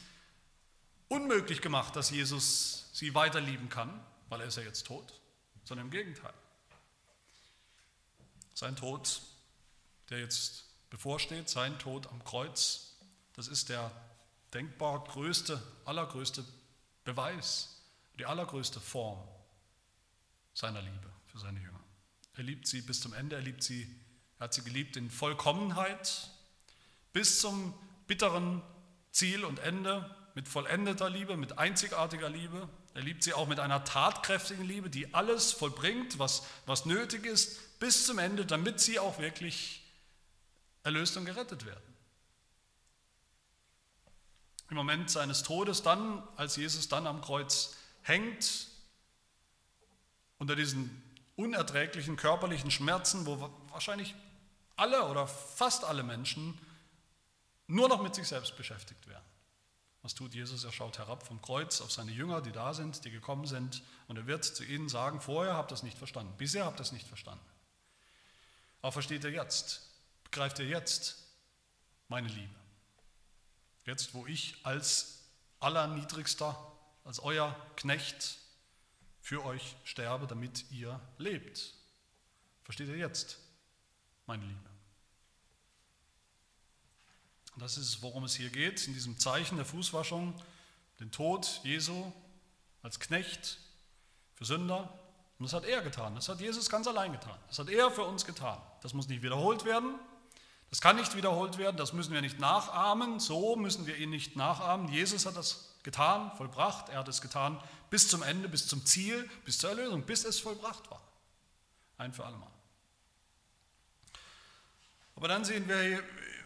[1.07, 3.99] unmöglich gemacht, dass Jesus sie weiterlieben kann,
[4.29, 5.19] weil er ist ja jetzt tot,
[5.63, 6.33] sondern im Gegenteil.
[8.53, 9.21] Sein Tod,
[10.09, 12.95] der jetzt bevorsteht, sein Tod am Kreuz,
[13.33, 13.91] das ist der
[14.53, 16.45] denkbar größte, allergrößte
[17.03, 17.81] Beweis,
[18.17, 19.19] die allergrößte Form
[20.53, 21.80] seiner Liebe für seine Jünger.
[22.33, 23.93] Er liebt sie bis zum Ende, er liebt sie,
[24.39, 26.29] er hat sie geliebt in Vollkommenheit,
[27.13, 27.73] bis zum
[28.07, 28.61] bitteren
[29.11, 32.69] Ziel und Ende, mit vollendeter Liebe, mit einzigartiger Liebe.
[32.93, 37.79] Er liebt sie auch mit einer tatkräftigen Liebe, die alles vollbringt, was, was nötig ist,
[37.79, 39.83] bis zum Ende, damit sie auch wirklich
[40.83, 41.83] erlöst und gerettet werden.
[44.69, 48.67] Im Moment seines Todes dann, als Jesus dann am Kreuz hängt,
[50.37, 51.10] unter diesen
[51.41, 54.15] unerträglichen körperlichen Schmerzen, wo wahrscheinlich
[54.75, 56.57] alle oder fast alle Menschen
[57.67, 59.25] nur noch mit sich selbst beschäftigt werden.
[60.01, 60.63] Was tut Jesus?
[60.63, 64.17] Er schaut herab vom Kreuz auf seine Jünger, die da sind, die gekommen sind, und
[64.17, 66.91] er wird zu ihnen sagen, vorher habt ihr es nicht verstanden, bisher habt ihr es
[66.91, 67.45] nicht verstanden.
[68.81, 69.81] Aber versteht ihr jetzt,
[70.23, 71.23] begreift ihr jetzt
[72.07, 72.55] meine Liebe?
[73.85, 75.19] Jetzt, wo ich als
[75.59, 76.57] allerniedrigster,
[77.03, 78.40] als euer Knecht
[79.21, 81.73] für euch sterbe, damit ihr lebt.
[82.63, 83.37] Versteht ihr jetzt,
[84.25, 84.69] meine Liebe?
[87.57, 90.33] Das ist, worum es hier geht, in diesem Zeichen der Fußwaschung,
[90.99, 92.11] den Tod Jesu
[92.81, 93.59] als Knecht
[94.33, 94.97] für Sünder.
[95.37, 98.03] Und das hat er getan, das hat Jesus ganz allein getan, das hat er für
[98.03, 98.61] uns getan.
[98.81, 99.95] Das muss nicht wiederholt werden,
[100.69, 104.35] das kann nicht wiederholt werden, das müssen wir nicht nachahmen, so müssen wir ihn nicht
[104.35, 104.87] nachahmen.
[104.87, 109.29] Jesus hat das getan, vollbracht, er hat es getan bis zum Ende, bis zum Ziel,
[109.45, 111.01] bis zur Erlösung, bis es vollbracht war.
[111.97, 112.51] Ein für allemal.
[115.15, 116.03] Aber dann sehen wir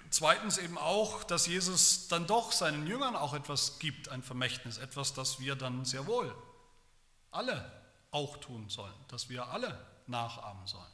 [0.09, 5.13] zweitens eben auch, dass Jesus dann doch seinen Jüngern auch etwas gibt, ein Vermächtnis, etwas,
[5.13, 6.35] das wir dann sehr wohl
[7.31, 7.71] alle
[8.11, 10.91] auch tun sollen, dass wir alle nachahmen sollen.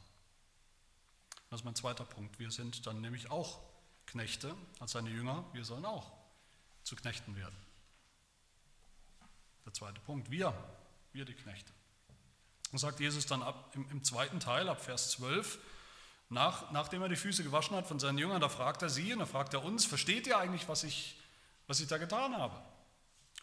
[1.50, 2.38] Das ist mein zweiter Punkt.
[2.38, 3.60] Wir sind dann nämlich auch
[4.06, 5.44] Knechte als seine Jünger.
[5.52, 6.10] Wir sollen auch
[6.82, 7.56] zu Knechten werden.
[9.64, 10.30] Der zweite Punkt.
[10.30, 10.54] Wir,
[11.12, 11.72] wir die Knechte.
[12.72, 15.58] Und sagt Jesus dann ab, im, im zweiten Teil, ab Vers 12,
[16.30, 19.18] nach, nachdem er die Füße gewaschen hat von seinen Jüngern, da fragt er sie und
[19.18, 21.20] da fragt er uns, versteht ihr eigentlich, was ich,
[21.66, 22.58] was ich da getan habe?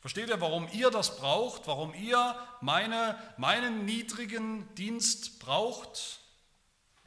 [0.01, 6.21] Versteht ihr, warum ihr das braucht, warum ihr meine, meinen niedrigen Dienst braucht,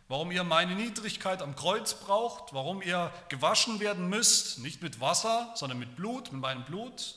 [0.08, 5.52] warum ihr meine Niedrigkeit am Kreuz braucht, warum ihr gewaschen werden müsst, nicht mit Wasser,
[5.56, 7.16] sondern mit Blut, mit meinem Blut?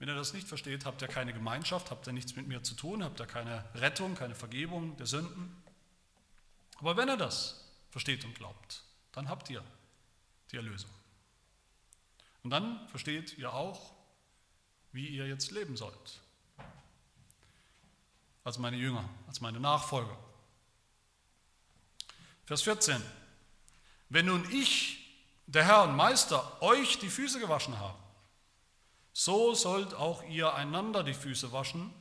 [0.00, 2.74] Wenn ihr das nicht versteht, habt ihr keine Gemeinschaft, habt ihr nichts mit mir zu
[2.74, 5.62] tun, habt ihr keine Rettung, keine Vergebung der Sünden.
[6.78, 8.82] Aber wenn ihr das versteht und glaubt,
[9.12, 9.62] dann habt ihr
[10.50, 10.90] die Erlösung.
[12.42, 13.92] Und dann versteht ihr auch,
[14.92, 16.20] wie ihr jetzt leben sollt.
[18.42, 20.16] Als meine Jünger, als meine Nachfolger.
[22.46, 23.02] Vers 14.
[24.08, 25.14] Wenn nun ich,
[25.46, 27.98] der Herr und Meister, euch die Füße gewaschen habe,
[29.12, 31.92] so sollt auch ihr einander die Füße waschen,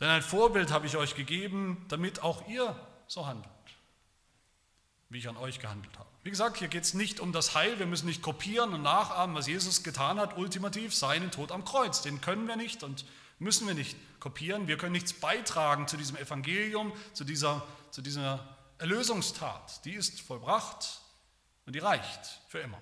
[0.00, 3.48] denn ein Vorbild habe ich euch gegeben, damit auch ihr so handelt,
[5.08, 6.08] wie ich an euch gehandelt habe.
[6.22, 9.36] Wie gesagt, hier geht es nicht um das Heil, wir müssen nicht kopieren und nachahmen,
[9.36, 12.02] was Jesus getan hat, ultimativ seinen Tod am Kreuz.
[12.02, 13.04] Den können wir nicht und
[13.38, 14.66] müssen wir nicht kopieren.
[14.66, 18.46] Wir können nichts beitragen zu diesem Evangelium, zu dieser, zu dieser
[18.78, 19.84] Erlösungstat.
[19.84, 21.00] Die ist vollbracht
[21.64, 22.78] und die reicht für immer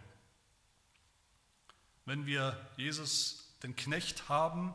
[2.06, 4.74] wenn wir Jesus, den Knecht, haben,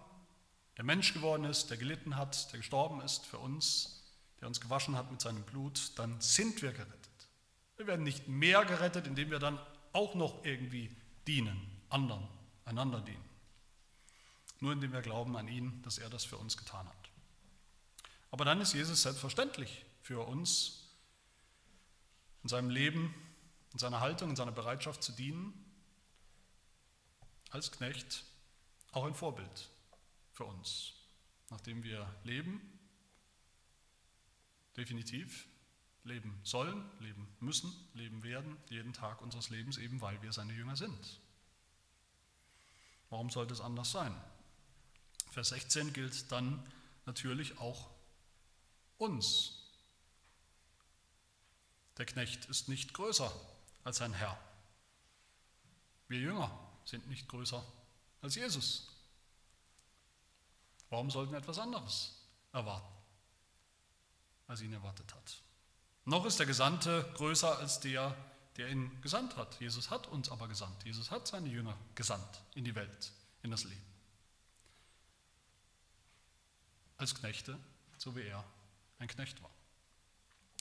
[0.78, 4.04] der Mensch geworden ist, der gelitten hat, der gestorben ist für uns,
[4.40, 6.98] der uns gewaschen hat mit seinem Blut, dann sind wir gerettet.
[7.78, 9.60] Wir werden nicht mehr gerettet, indem wir dann
[9.94, 10.96] auch noch irgendwie
[11.28, 12.28] dienen, anderen,
[12.66, 13.24] einander dienen.
[14.60, 16.96] Nur indem wir glauben an ihn, dass er das für uns getan hat.
[18.32, 20.90] Aber dann ist Jesus selbstverständlich für uns
[22.44, 23.14] in seinem Leben,
[23.74, 25.59] in seiner Haltung, in seiner Bereitschaft zu dienen
[27.50, 28.24] als Knecht
[28.92, 29.70] auch ein Vorbild
[30.32, 30.94] für uns,
[31.50, 32.62] nachdem wir leben,
[34.78, 35.48] definitiv
[36.04, 40.76] leben sollen, leben müssen, leben werden, jeden Tag unseres Lebens, eben weil wir seine Jünger
[40.76, 41.20] sind.
[43.10, 44.16] Warum sollte es anders sein?
[45.32, 46.64] Vers 16 gilt dann
[47.06, 47.90] natürlich auch
[48.98, 49.56] uns.
[51.98, 53.32] Der Knecht ist nicht größer
[53.84, 54.40] als sein Herr.
[56.08, 57.64] Wir Jünger sind nicht größer
[58.22, 58.88] als Jesus.
[60.90, 62.16] Warum sollten wir etwas anderes
[62.52, 62.94] erwarten,
[64.48, 65.42] als ihn erwartet hat?
[66.06, 68.16] Noch ist der Gesandte größer als der,
[68.58, 69.60] der ihn gesandt hat.
[69.60, 70.84] Jesus hat uns aber gesandt.
[70.84, 73.12] Jesus hat seine Jünger gesandt in die Welt,
[73.44, 73.86] in das Leben.
[76.98, 77.60] Als Knechte,
[77.98, 78.44] so wie er
[78.98, 79.52] ein Knecht war.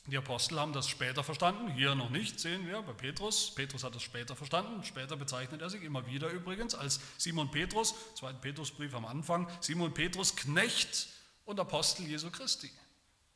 [0.09, 3.55] Die Apostel haben das später verstanden, hier noch nicht, sehen wir bei Petrus.
[3.55, 7.94] Petrus hat das später verstanden, später bezeichnet er sich immer wieder übrigens als Simon Petrus,
[8.14, 11.09] zweiten Petrusbrief am Anfang, Simon Petrus, Knecht
[11.44, 12.71] und Apostel Jesu Christi.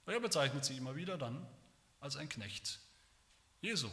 [0.07, 1.47] Er bezeichnet sie immer wieder dann
[2.01, 2.81] als ein Knecht
[3.61, 3.91] Jesu.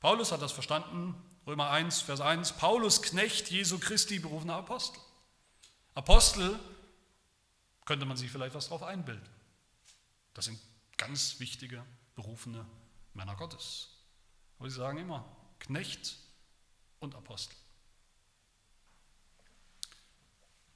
[0.00, 1.14] Paulus hat das verstanden,
[1.46, 5.00] Römer 1, Vers 1, Paulus, Knecht Jesu Christi, berufener Apostel.
[5.94, 6.58] Apostel
[7.86, 9.26] könnte man sich vielleicht was darauf einbilden.
[10.34, 10.58] Das sind
[11.06, 12.64] ganz wichtige, berufene
[13.12, 13.90] Männer Gottes.
[14.58, 15.22] Aber sie sagen immer
[15.58, 16.16] Knecht
[16.98, 17.54] und Apostel.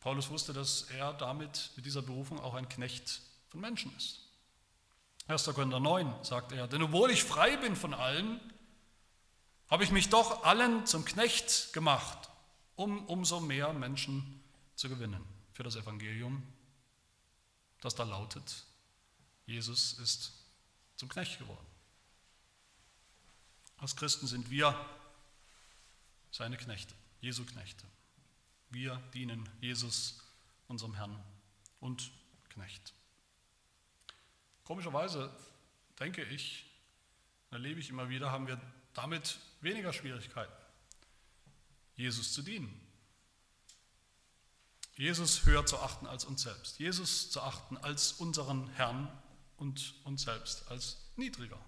[0.00, 4.28] Paulus wusste, dass er damit mit dieser Berufung auch ein Knecht von Menschen ist.
[5.28, 5.44] 1.
[5.46, 8.38] Korinther 9 sagt er, denn obwohl ich frei bin von allen,
[9.68, 12.28] habe ich mich doch allen zum Knecht gemacht,
[12.76, 14.42] um umso mehr Menschen
[14.74, 16.42] zu gewinnen für das Evangelium,
[17.80, 18.67] das da lautet,
[19.48, 20.32] Jesus ist
[20.96, 21.66] zum Knecht geworden.
[23.78, 24.78] Als Christen sind wir
[26.30, 27.86] seine Knechte, Jesu Knechte.
[28.68, 30.20] Wir dienen Jesus,
[30.66, 31.18] unserem Herrn
[31.80, 32.10] und
[32.50, 32.92] Knecht.
[34.64, 35.34] Komischerweise
[35.98, 36.66] denke ich,
[37.50, 38.60] erlebe ich immer wieder, haben wir
[38.92, 40.52] damit weniger Schwierigkeiten,
[41.96, 42.78] Jesus zu dienen.
[44.94, 46.78] Jesus höher zu achten als uns selbst.
[46.78, 49.10] Jesus zu achten als unseren Herrn
[49.58, 51.58] und uns selbst als niedriger.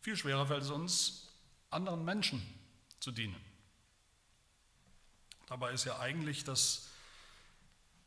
[0.00, 1.28] Viel schwerer fällt es uns,
[1.70, 2.42] anderen Menschen
[3.00, 3.40] zu dienen.
[5.46, 6.90] Dabei ist ja eigentlich das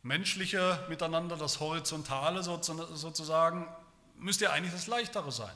[0.04, 3.68] menschliche Miteinander, das Horizontale sozusagen,
[4.16, 5.56] müsste ja eigentlich das Leichtere sein.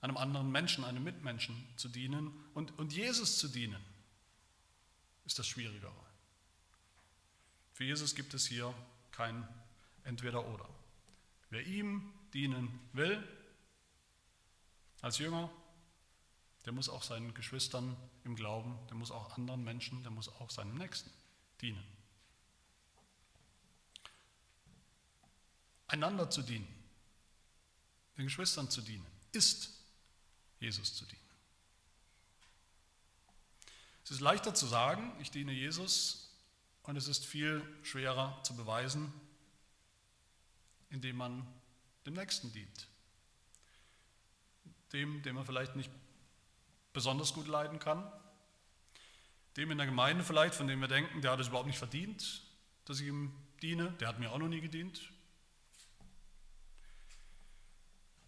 [0.00, 3.82] Einem anderen Menschen, einem Mitmenschen zu dienen und, und Jesus zu dienen,
[5.24, 5.92] ist das Schwierigere.
[7.72, 8.74] Für Jesus gibt es hier
[9.12, 9.46] kein
[10.04, 10.68] entweder oder.
[11.50, 13.22] Wer ihm dienen will,
[15.00, 15.50] als Jünger,
[16.64, 20.50] der muss auch seinen Geschwistern im Glauben, der muss auch anderen Menschen, der muss auch
[20.50, 21.10] seinem Nächsten
[21.60, 21.82] dienen.
[25.92, 26.66] einander zu dienen,
[28.16, 29.70] den Geschwistern zu dienen, ist
[30.58, 31.20] Jesus zu dienen.
[34.02, 36.30] Es ist leichter zu sagen, ich diene Jesus,
[36.84, 39.12] und es ist viel schwerer zu beweisen,
[40.92, 41.46] indem man
[42.06, 42.88] dem Nächsten dient.
[44.92, 45.90] Dem, den man vielleicht nicht
[46.92, 48.10] besonders gut leiden kann,
[49.56, 52.42] dem in der Gemeinde vielleicht, von dem wir denken, der hat es überhaupt nicht verdient,
[52.84, 53.32] dass ich ihm
[53.62, 55.00] diene, der hat mir auch noch nie gedient.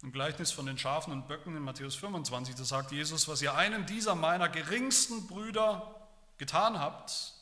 [0.01, 3.55] Im Gleichnis von den Schafen und Böcken in Matthäus 25, da sagt Jesus, was ihr
[3.55, 6.07] einem dieser meiner geringsten Brüder
[6.37, 7.33] getan habt,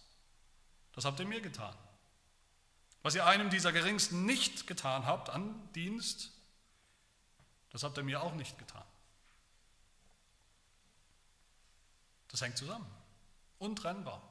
[0.93, 1.75] das habt ihr mir getan.
[3.03, 6.31] Was ihr einem dieser geringsten nicht getan habt an Dienst,
[7.69, 8.83] das habt ihr mir auch nicht getan.
[12.29, 12.89] Das hängt zusammen.
[13.59, 14.21] Untrennbar.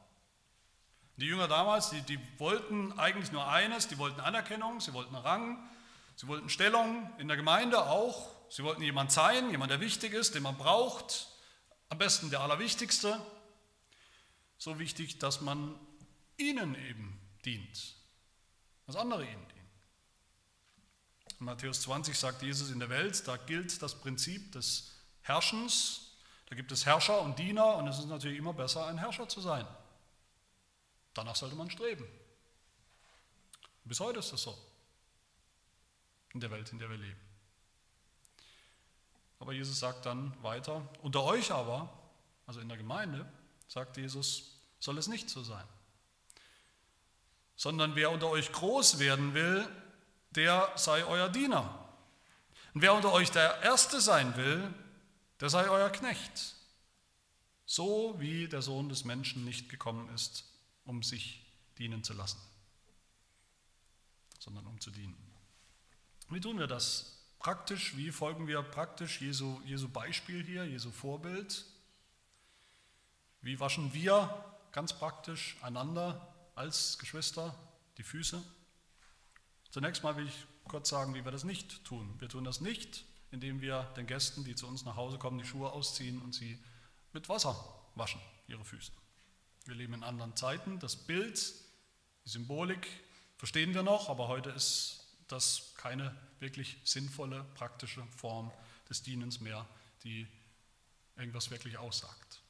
[1.17, 5.63] Die Jünger damals, die, die wollten eigentlich nur eines, die wollten Anerkennung, sie wollten Rang,
[6.17, 10.35] sie wollten Stellung in der Gemeinde auch, sie wollten jemand sein, jemand, der wichtig ist,
[10.35, 11.29] den man braucht,
[11.91, 13.21] am besten der Allerwichtigste.
[14.57, 15.79] So wichtig, dass man
[16.39, 17.97] ihnen eben dient,
[18.87, 19.71] dass andere ihnen dienen.
[21.41, 26.17] In Matthäus 20 sagt Jesus, in der Welt, da gilt das Prinzip des Herrschens,
[26.47, 29.41] da gibt es Herrscher und Diener und es ist natürlich immer besser, ein Herrscher zu
[29.41, 29.67] sein.
[31.15, 32.07] Danach sollte man streben.
[33.85, 34.57] Bis heute ist das so,
[36.33, 37.21] in der Welt, in der wir leben.
[39.41, 41.93] Aber Jesus sagt dann weiter, unter euch aber,
[42.47, 43.31] also in der Gemeinde,
[43.67, 45.67] sagt Jesus, soll es nicht so sein
[47.57, 49.69] sondern wer unter euch groß werden will,
[50.31, 51.79] der sei euer Diener.
[52.75, 54.73] Und wer unter euch der Erste sein will,
[55.41, 56.55] der sei euer Knecht.
[57.67, 60.45] So wie der Sohn des Menschen nicht gekommen ist,
[60.85, 61.45] um sich
[61.79, 62.41] dienen zu lassen,
[64.39, 65.17] sondern um zu dienen.
[66.29, 67.97] Wie tun wir das praktisch?
[67.97, 71.67] Wie folgen wir praktisch Jesu, Jesu Beispiel hier, Jesu Vorbild?
[73.43, 77.55] Wie waschen wir ganz praktisch einander als Geschwister
[77.99, 78.43] die Füße.
[79.71, 82.15] Zunächst mal will ich kurz sagen, wie wir das nicht tun.
[82.19, 85.47] Wir tun das nicht, indem wir den Gästen, die zu uns nach Hause kommen, die
[85.47, 86.63] Schuhe ausziehen und sie
[87.13, 87.57] mit Wasser
[87.95, 88.93] waschen, ihre Füße.
[89.65, 90.79] Wir leben in anderen Zeiten.
[90.79, 91.55] Das Bild,
[92.25, 92.87] die Symbolik
[93.37, 98.51] verstehen wir noch, aber heute ist das keine wirklich sinnvolle, praktische Form
[98.91, 99.67] des Dienens mehr,
[100.05, 100.27] die
[101.17, 102.42] irgendwas wirklich aussagt.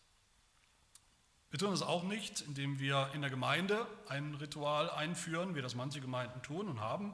[1.53, 5.75] Wir tun das auch nicht, indem wir in der Gemeinde ein Ritual einführen, wie das
[5.75, 7.13] manche Gemeinden tun und haben,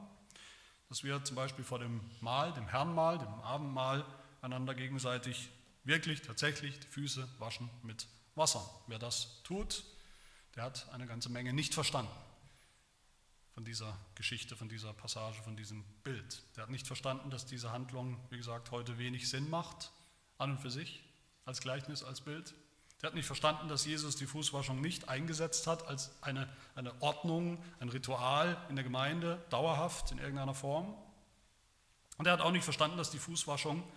[0.87, 4.05] dass wir zum Beispiel vor dem Mahl, dem Herrnmahl, dem Abendmahl
[4.41, 5.49] einander gegenseitig
[5.83, 8.63] wirklich tatsächlich die Füße waschen mit Wasser.
[8.87, 9.83] Wer das tut,
[10.55, 12.11] der hat eine ganze Menge nicht verstanden
[13.53, 16.43] von dieser Geschichte, von dieser Passage, von diesem Bild.
[16.55, 19.91] Der hat nicht verstanden, dass diese Handlung, wie gesagt, heute wenig Sinn macht,
[20.37, 21.03] an und für sich,
[21.43, 22.55] als Gleichnis, als Bild.
[23.01, 27.63] Der hat nicht verstanden, dass Jesus die Fußwaschung nicht eingesetzt hat als eine, eine Ordnung,
[27.79, 30.93] ein Ritual in der Gemeinde, dauerhaft in irgendeiner Form.
[32.17, 33.89] Und er hat auch nicht verstanden, dass die Fußwaschung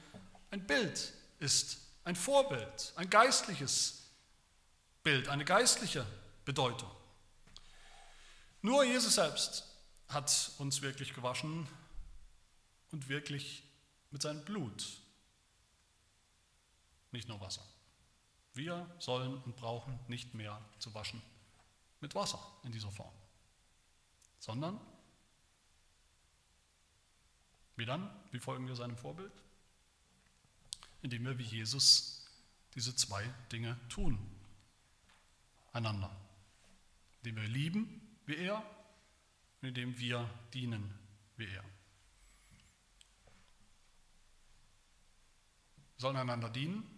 [0.53, 4.05] ein Bild ist, ein Vorbild, ein geistliches
[5.03, 6.07] Bild, eine geistliche
[6.45, 6.91] Bedeutung.
[8.61, 9.67] Nur Jesus selbst
[10.09, 11.67] hat uns wirklich gewaschen
[12.93, 13.65] und wirklich
[14.13, 14.87] mit seinem Blut,
[17.11, 17.65] nicht nur Wasser.
[18.55, 21.23] Wir sollen und brauchen nicht mehr zu waschen
[22.01, 23.13] mit Wasser in dieser Form,
[24.39, 24.79] sondern
[27.77, 28.11] wie dann?
[28.31, 29.33] Wie folgen wir seinem Vorbild?
[31.01, 32.29] Indem wir wie Jesus
[32.75, 34.19] diese zwei Dinge tun
[35.73, 36.15] einander.
[37.23, 38.63] Indem wir lieben wie er
[39.61, 40.95] und indem wir dienen
[41.37, 41.65] wie er.
[45.95, 46.92] Wir sollen einander dienen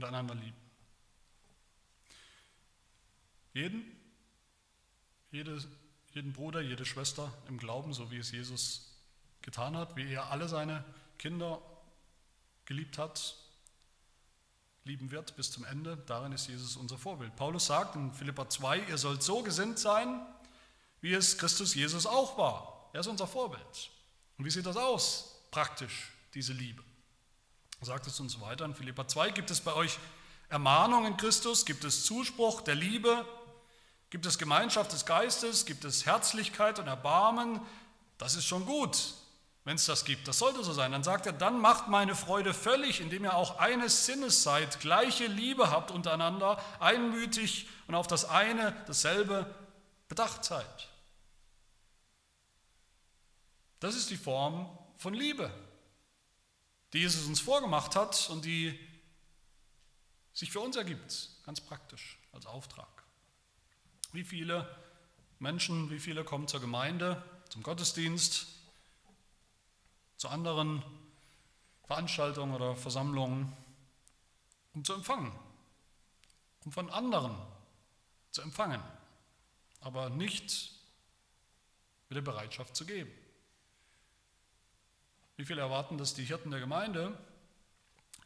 [0.00, 0.56] und einander lieben.
[3.52, 3.84] Jeden,
[5.30, 5.62] jede,
[6.12, 8.96] jeden Bruder, jede Schwester im Glauben, so wie es Jesus
[9.42, 10.84] getan hat, wie er alle seine
[11.18, 11.60] Kinder
[12.64, 13.36] geliebt hat,
[14.84, 15.96] lieben wird bis zum Ende.
[16.06, 17.36] Darin ist Jesus unser Vorbild.
[17.36, 20.20] Paulus sagt in Philippa 2, ihr sollt so gesinnt sein,
[21.00, 22.88] wie es Christus Jesus auch war.
[22.92, 23.90] Er ist unser Vorbild.
[24.38, 26.82] Und wie sieht das aus, praktisch, diese Liebe?
[27.82, 29.98] Sagt es uns weiter in Philippa 2, gibt es bei euch
[30.48, 33.24] Ermahnung in Christus, gibt es Zuspruch der Liebe,
[34.10, 37.60] gibt es Gemeinschaft des Geistes, gibt es Herzlichkeit und Erbarmen,
[38.18, 39.14] das ist schon gut,
[39.64, 40.28] wenn es das gibt.
[40.28, 40.92] Das sollte so sein.
[40.92, 45.26] Dann sagt er, dann macht meine Freude völlig, indem ihr auch eines Sinnes seid, gleiche
[45.26, 49.54] Liebe habt untereinander, einmütig und auf das eine, dasselbe
[50.08, 50.88] bedacht seid.
[53.78, 54.68] Das ist die Form
[54.98, 55.50] von Liebe,
[56.92, 58.78] die Jesus uns vorgemacht hat und die
[60.32, 62.88] sich für uns ergibt, ganz praktisch als Auftrag.
[64.12, 64.68] Wie viele
[65.38, 68.46] Menschen, wie viele kommen zur Gemeinde, zum Gottesdienst,
[70.16, 70.82] zu anderen
[71.84, 73.52] Veranstaltungen oder Versammlungen,
[74.74, 75.32] um zu empfangen,
[76.64, 77.36] um von anderen
[78.30, 78.82] zu empfangen,
[79.80, 80.72] aber nicht
[82.08, 83.10] mit der Bereitschaft zu geben.
[85.40, 87.16] Wie viele erwarten, dass die Hirten der Gemeinde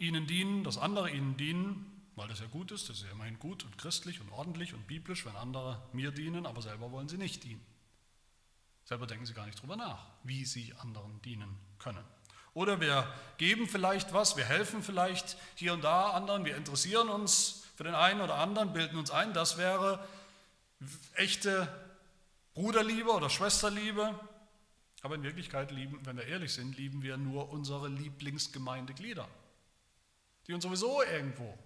[0.01, 3.39] ihnen dienen, dass andere ihnen dienen, weil das ja gut ist, das ist ja immerhin
[3.39, 7.17] gut und christlich und ordentlich und biblisch, wenn andere mir dienen, aber selber wollen sie
[7.17, 7.65] nicht dienen.
[8.85, 12.05] Selber denken sie gar nicht drüber nach, wie sie anderen dienen können.
[12.53, 17.63] Oder wir geben vielleicht was, wir helfen vielleicht hier und da anderen, wir interessieren uns
[17.77, 20.05] für den einen oder anderen, bilden uns ein, das wäre
[21.15, 21.69] echte
[22.55, 24.19] Bruderliebe oder Schwesterliebe,
[25.05, 29.29] aber in Wirklichkeit lieben, wenn wir ehrlich sind, lieben wir nur unsere Lieblingsgemeindeglieder,
[30.47, 31.59] die uns sowieso irgendwo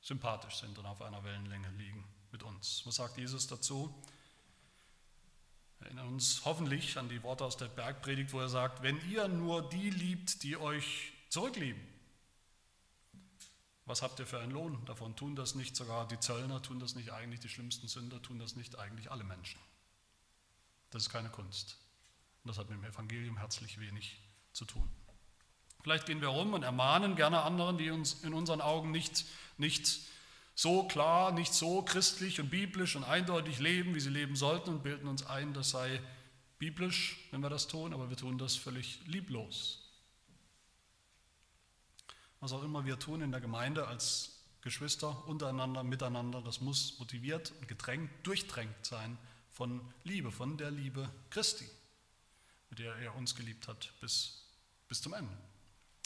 [0.00, 2.82] sympathisch sind und auf einer Wellenlänge liegen mit uns.
[2.84, 3.94] Was sagt Jesus dazu?
[5.78, 9.28] Wir erinnern uns hoffentlich an die Worte aus der Bergpredigt, wo er sagt, wenn ihr
[9.28, 11.80] nur die liebt, die euch zurücklieben,
[13.86, 15.14] was habt ihr für einen Lohn davon?
[15.14, 18.56] Tun das nicht sogar die Zöllner, tun das nicht eigentlich die schlimmsten Sünder, tun das
[18.56, 19.60] nicht eigentlich alle Menschen?
[20.90, 21.78] Das ist keine Kunst.
[22.44, 24.20] Und das hat mit dem Evangelium herzlich wenig
[24.52, 24.86] zu tun.
[25.82, 29.24] Vielleicht gehen wir rum und ermahnen gerne anderen, die uns in unseren Augen nicht,
[29.56, 30.00] nicht
[30.54, 34.82] so klar, nicht so christlich und biblisch und eindeutig leben, wie sie leben sollten und
[34.82, 36.02] bilden uns ein, das sei
[36.58, 39.80] biblisch, wenn wir das tun, aber wir tun das völlig lieblos.
[42.40, 47.52] Was auch immer wir tun in der Gemeinde als Geschwister, untereinander, miteinander, das muss motiviert
[47.58, 49.16] und gedrängt, durchdrängt sein
[49.48, 51.68] von Liebe, von der Liebe Christi
[52.70, 54.44] mit der er uns geliebt hat bis,
[54.88, 55.36] bis zum Ende.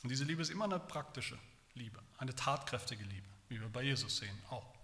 [0.03, 1.39] Und diese Liebe ist immer eine praktische
[1.75, 4.75] Liebe, eine tatkräftige Liebe, wie wir bei Jesus sehen auch.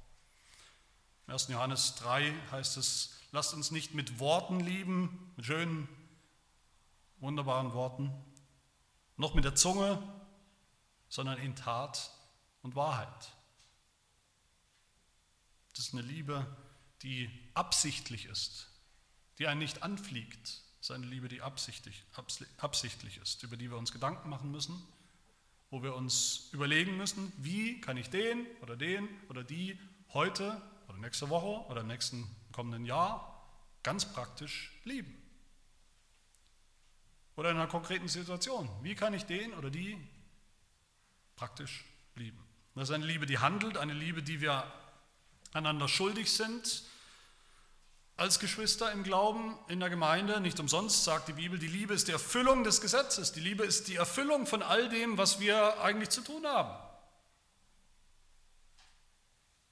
[1.26, 1.48] Im 1.
[1.48, 5.88] Johannes 3 heißt es, lasst uns nicht mit Worten lieben, mit schönen,
[7.18, 8.12] wunderbaren Worten,
[9.16, 10.02] noch mit der Zunge,
[11.08, 12.10] sondern in Tat
[12.62, 13.32] und Wahrheit.
[15.70, 16.46] Das ist eine Liebe,
[17.02, 18.68] die absichtlich ist,
[19.38, 22.04] die einen nicht anfliegt, ist eine Liebe, die absichtlich,
[22.58, 24.86] absichtlich ist, über die wir uns Gedanken machen müssen,
[25.70, 29.78] wo wir uns überlegen müssen, wie kann ich den oder den oder die
[30.12, 33.48] heute oder nächste Woche oder im nächsten kommenden Jahr
[33.82, 35.16] ganz praktisch lieben.
[37.36, 39.96] Oder in einer konkreten Situation, wie kann ich den oder die
[41.34, 42.44] praktisch lieben.
[42.74, 44.70] Das ist eine Liebe, die handelt, eine Liebe, die wir
[45.54, 46.84] einander schuldig sind,
[48.16, 50.40] als Geschwister im Glauben in der Gemeinde.
[50.40, 53.32] Nicht umsonst sagt die Bibel, die Liebe ist die Erfüllung des Gesetzes.
[53.32, 56.78] Die Liebe ist die Erfüllung von all dem, was wir eigentlich zu tun haben.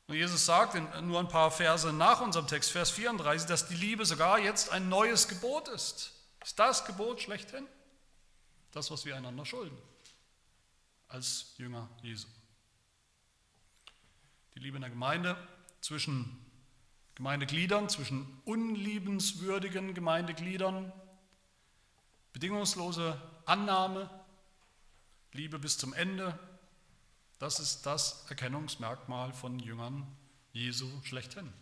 [0.08, 3.76] Und Jesus sagt in nur ein paar Verse nach unserem Text, Vers 34, dass die
[3.76, 6.12] Liebe sogar jetzt ein neues Gebot ist.
[6.42, 7.66] Ist das Gebot schlechthin?
[8.72, 9.76] Das, was wir einander schulden,
[11.08, 12.26] als Jünger Jesu.
[14.54, 15.36] Die Liebe in der Gemeinde
[15.80, 16.41] zwischen
[17.14, 20.92] Gemeindegliedern, zwischen unliebenswürdigen Gemeindegliedern,
[22.32, 24.08] bedingungslose Annahme,
[25.32, 26.38] Liebe bis zum Ende,
[27.38, 30.06] das ist das Erkennungsmerkmal von Jüngern
[30.52, 31.52] Jesu schlechthin.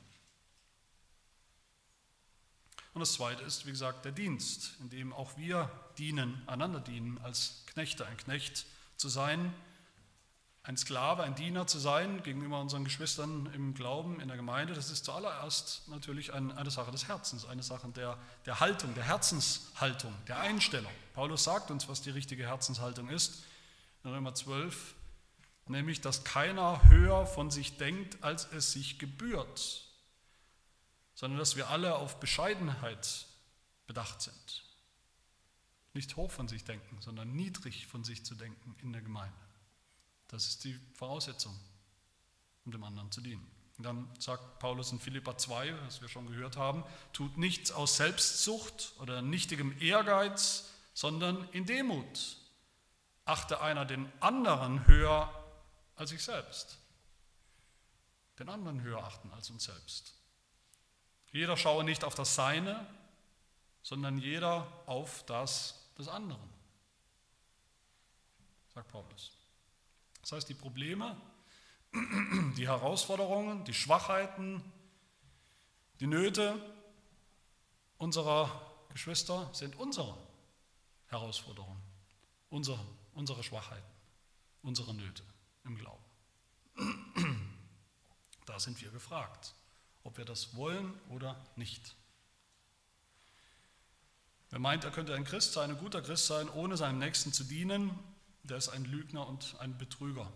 [2.93, 7.19] Und das Zweite ist, wie gesagt, der Dienst, in dem auch wir dienen, einander dienen,
[7.19, 9.55] als Knechte, ein Knecht zu sein,
[10.71, 14.89] ein Sklave, ein Diener zu sein gegenüber unseren Geschwistern im Glauben, in der Gemeinde, das
[14.89, 18.17] ist zuallererst natürlich eine Sache des Herzens, eine Sache der,
[18.47, 20.93] der Haltung, der Herzenshaltung, der Einstellung.
[21.13, 23.43] Paulus sagt uns, was die richtige Herzenshaltung ist,
[24.05, 24.95] in Römer 12,
[25.67, 29.89] nämlich, dass keiner höher von sich denkt, als es sich gebührt,
[31.17, 33.27] sondern dass wir alle auf Bescheidenheit
[33.89, 34.65] bedacht sind.
[35.95, 39.50] Nicht hoch von sich denken, sondern niedrig von sich zu denken in der Gemeinde.
[40.31, 41.59] Das ist die Voraussetzung,
[42.65, 43.45] um dem anderen zu dienen.
[43.77, 47.97] Und dann sagt Paulus in Philippa 2, was wir schon gehört haben, tut nichts aus
[47.97, 52.37] Selbstsucht oder nichtigem Ehrgeiz, sondern in Demut.
[53.25, 55.33] Achte einer den anderen höher
[55.97, 56.79] als sich selbst.
[58.39, 60.15] Den anderen höher achten als uns selbst.
[61.33, 62.87] Jeder schaue nicht auf das Seine,
[63.83, 66.49] sondern jeder auf das des anderen,
[68.75, 69.40] sagt Paulus.
[70.23, 71.17] Das heißt, die Probleme,
[72.57, 74.63] die Herausforderungen, die Schwachheiten,
[76.01, 76.55] die Nöte
[77.99, 80.17] unserer Geschwister sind unsere.
[81.07, 81.83] Herausforderungen,
[82.51, 82.79] unsere,
[83.15, 83.91] unsere Schwachheiten,
[84.63, 85.25] unsere Nöte
[85.65, 86.05] im Glauben.
[88.47, 89.55] Da sind wir gefragt,
[90.05, 91.95] ob wir das wollen oder nicht.
[94.51, 97.45] Wer meint, er könnte ein Christ sein, ein guter Christ sein, ohne seinem Nächsten zu
[97.45, 97.97] dienen,
[98.43, 100.33] der ist ein Lügner und ein Betrüger.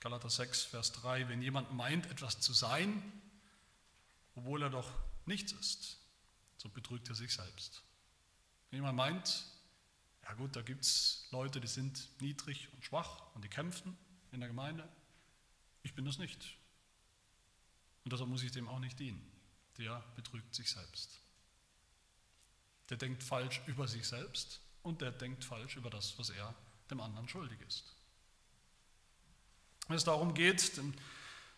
[0.00, 1.28] Galater 6, Vers 3.
[1.28, 3.02] Wenn jemand meint, etwas zu sein,
[4.34, 4.90] obwohl er doch
[5.26, 5.98] nichts ist,
[6.56, 7.82] so betrügt er sich selbst.
[8.70, 9.44] Wenn jemand meint,
[10.22, 13.96] ja gut, da gibt es Leute, die sind niedrig und schwach und die kämpfen
[14.32, 14.88] in der Gemeinde,
[15.82, 16.56] ich bin das nicht.
[18.04, 19.20] Und deshalb muss ich dem auch nicht dienen.
[19.78, 21.20] Der betrügt sich selbst.
[22.88, 26.54] Der denkt falsch über sich selbst und der denkt falsch über das, was er
[26.90, 27.84] dem anderen schuldig ist.
[29.88, 30.80] Wenn es darum geht,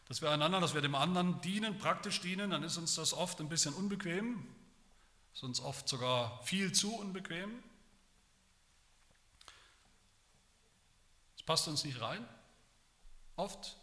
[0.09, 3.41] dass wir einander, dass wir dem anderen dienen, praktisch dienen, dann ist uns das oft
[3.41, 4.47] ein bisschen unbequem,
[5.35, 7.63] ist uns oft sogar viel zu unbequem.
[11.37, 12.27] Es passt uns nicht rein,
[13.37, 13.77] oft,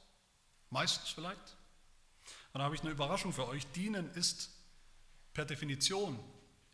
[0.70, 1.58] meistens vielleicht.
[2.54, 3.66] Und da habe ich eine Überraschung für euch.
[3.74, 4.52] Dienen ist
[5.34, 6.20] per Definition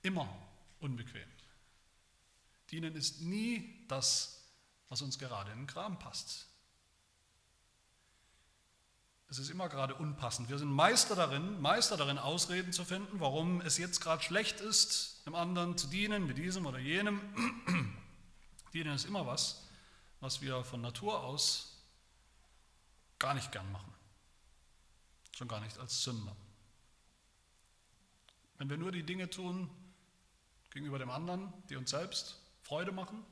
[0.01, 0.29] immer
[0.79, 1.27] unbequem.
[2.71, 4.44] Dienen ist nie das,
[4.89, 6.47] was uns gerade in den Kram passt.
[9.27, 10.49] Es ist immer gerade unpassend.
[10.49, 15.25] Wir sind Meister darin, Meister darin, Ausreden zu finden, warum es jetzt gerade schlecht ist,
[15.25, 17.19] dem anderen zu dienen, mit diesem oder jenem.
[18.73, 19.63] Dienen ist immer was,
[20.19, 21.81] was wir von Natur aus
[23.19, 23.93] gar nicht gern machen.
[25.35, 26.35] Schon gar nicht als Sünder.
[28.57, 29.69] Wenn wir nur die Dinge tun,
[30.69, 33.25] gegenüber dem anderen, die uns selbst Freude machen,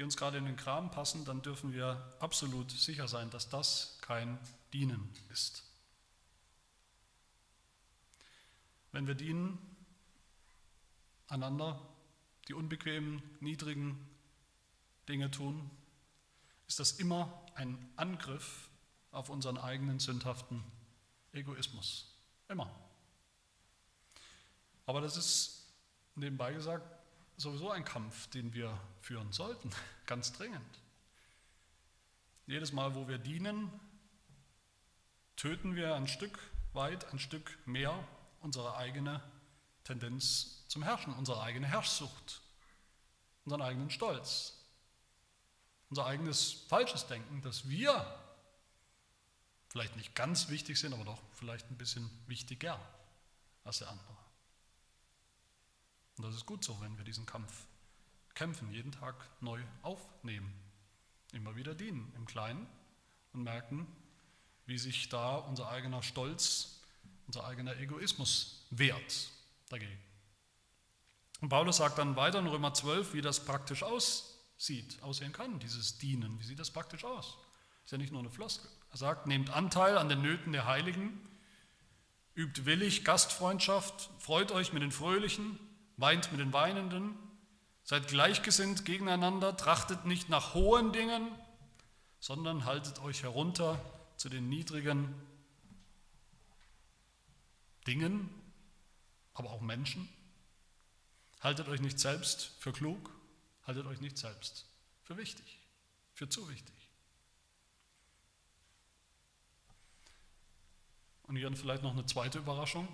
[0.00, 3.98] die uns gerade in den Kram passen, dann dürfen wir absolut sicher sein, dass das
[4.00, 4.38] kein
[4.72, 5.62] Dienen ist.
[8.92, 9.58] Wenn wir dienen,
[11.28, 11.86] einander
[12.48, 14.08] die unbequemen, niedrigen
[15.06, 15.70] Dinge tun,
[16.66, 18.70] ist das immer ein Angriff
[19.10, 20.64] auf unseren eigenen sündhaften
[21.32, 22.16] Egoismus.
[22.48, 22.74] Immer.
[24.86, 25.68] Aber das ist
[26.14, 26.88] nebenbei gesagt,
[27.40, 29.70] sowieso ein Kampf, den wir führen sollten,
[30.06, 30.80] ganz dringend.
[32.46, 33.70] Jedes Mal, wo wir dienen,
[35.36, 36.38] töten wir ein Stück
[36.72, 38.06] weit, ein Stück mehr
[38.40, 39.22] unsere eigene
[39.84, 42.42] Tendenz zum Herrschen, unsere eigene Herrschsucht,
[43.44, 44.54] unseren eigenen Stolz,
[45.88, 48.18] unser eigenes falsches Denken, dass wir
[49.68, 52.78] vielleicht nicht ganz wichtig sind, aber doch vielleicht ein bisschen wichtiger
[53.64, 54.19] als der andere.
[56.20, 57.64] Und das ist gut so, wenn wir diesen Kampf
[58.34, 60.52] kämpfen, jeden Tag neu aufnehmen,
[61.32, 62.66] immer wieder dienen im Kleinen
[63.32, 63.86] und merken,
[64.66, 66.82] wie sich da unser eigener Stolz,
[67.26, 69.30] unser eigener Egoismus wehrt
[69.70, 69.98] dagegen.
[71.40, 75.96] Und Paulus sagt dann weiter in Römer 12, wie das praktisch aussieht, aussehen kann, dieses
[75.96, 76.38] Dienen.
[76.38, 77.38] Wie sieht das praktisch aus?
[77.86, 78.68] Ist ja nicht nur eine Floskel.
[78.90, 81.18] Er sagt, nehmt Anteil an den Nöten der Heiligen,
[82.34, 85.58] übt willig Gastfreundschaft, freut euch mit den Fröhlichen,
[86.00, 87.14] weint mit den Weinenden,
[87.84, 91.28] seid gleichgesinnt gegeneinander, trachtet nicht nach hohen Dingen,
[92.18, 93.80] sondern haltet euch herunter
[94.16, 95.14] zu den niedrigen
[97.86, 98.28] Dingen,
[99.34, 100.08] aber auch Menschen.
[101.40, 103.10] Haltet euch nicht selbst für klug,
[103.66, 104.66] haltet euch nicht selbst
[105.02, 105.58] für wichtig,
[106.12, 106.74] für zu wichtig.
[111.24, 112.88] Und hier vielleicht noch eine zweite Überraschung.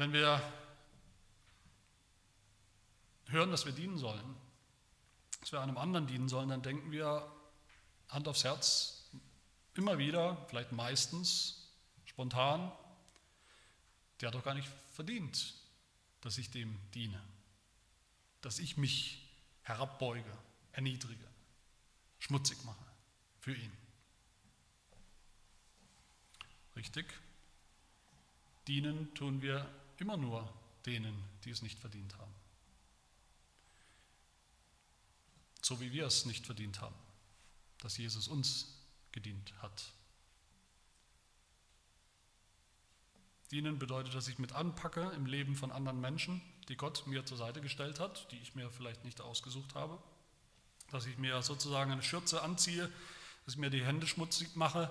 [0.00, 0.42] Wenn wir
[3.26, 4.34] hören, dass wir dienen sollen,
[5.40, 7.30] dass wir einem anderen dienen sollen, dann denken wir
[8.08, 9.10] Hand aufs Herz
[9.74, 11.70] immer wieder, vielleicht meistens,
[12.06, 12.72] spontan,
[14.22, 15.54] der hat doch gar nicht verdient,
[16.22, 17.22] dass ich dem diene,
[18.40, 19.28] dass ich mich
[19.64, 20.32] herabbeuge,
[20.72, 21.28] erniedrige,
[22.20, 22.86] schmutzig mache
[23.38, 23.72] für ihn.
[26.74, 27.04] Richtig?
[28.66, 29.68] Dienen tun wir
[30.00, 30.52] immer nur
[30.86, 32.34] denen, die es nicht verdient haben.
[35.62, 36.96] So wie wir es nicht verdient haben,
[37.78, 38.74] dass Jesus uns
[39.12, 39.92] gedient hat.
[43.50, 47.36] Dienen bedeutet, dass ich mit anpacke im Leben von anderen Menschen, die Gott mir zur
[47.36, 49.98] Seite gestellt hat, die ich mir vielleicht nicht ausgesucht habe.
[50.90, 52.90] Dass ich mir sozusagen eine Schürze anziehe,
[53.44, 54.88] dass ich mir die Hände schmutzig mache,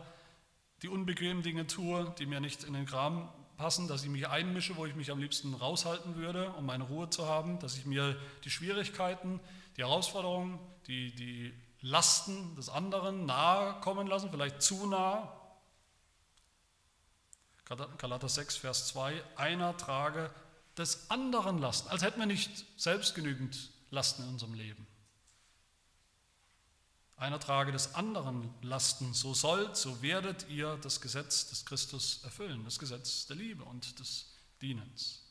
[0.81, 3.29] die unbequemen Dinge tue, die mir nicht in den Kram
[3.59, 7.09] passen, dass ich mich einmische, wo ich mich am liebsten raushalten würde, um meine Ruhe
[7.09, 9.41] zu haben, dass ich mir die Schwierigkeiten,
[9.75, 10.57] die Herausforderungen,
[10.87, 15.35] die, die Lasten des anderen nahe kommen lassen, vielleicht zu nah.
[17.97, 20.33] Galater 6, Vers 2, einer trage
[20.77, 24.87] des anderen Lasten, als hätten wir nicht selbst genügend Lasten in unserem Leben.
[27.19, 32.63] Einer trage des anderen Lasten, so sollt, so werdet ihr das Gesetz des Christus erfüllen,
[32.63, 35.21] das Gesetz der Liebe und des Dienens.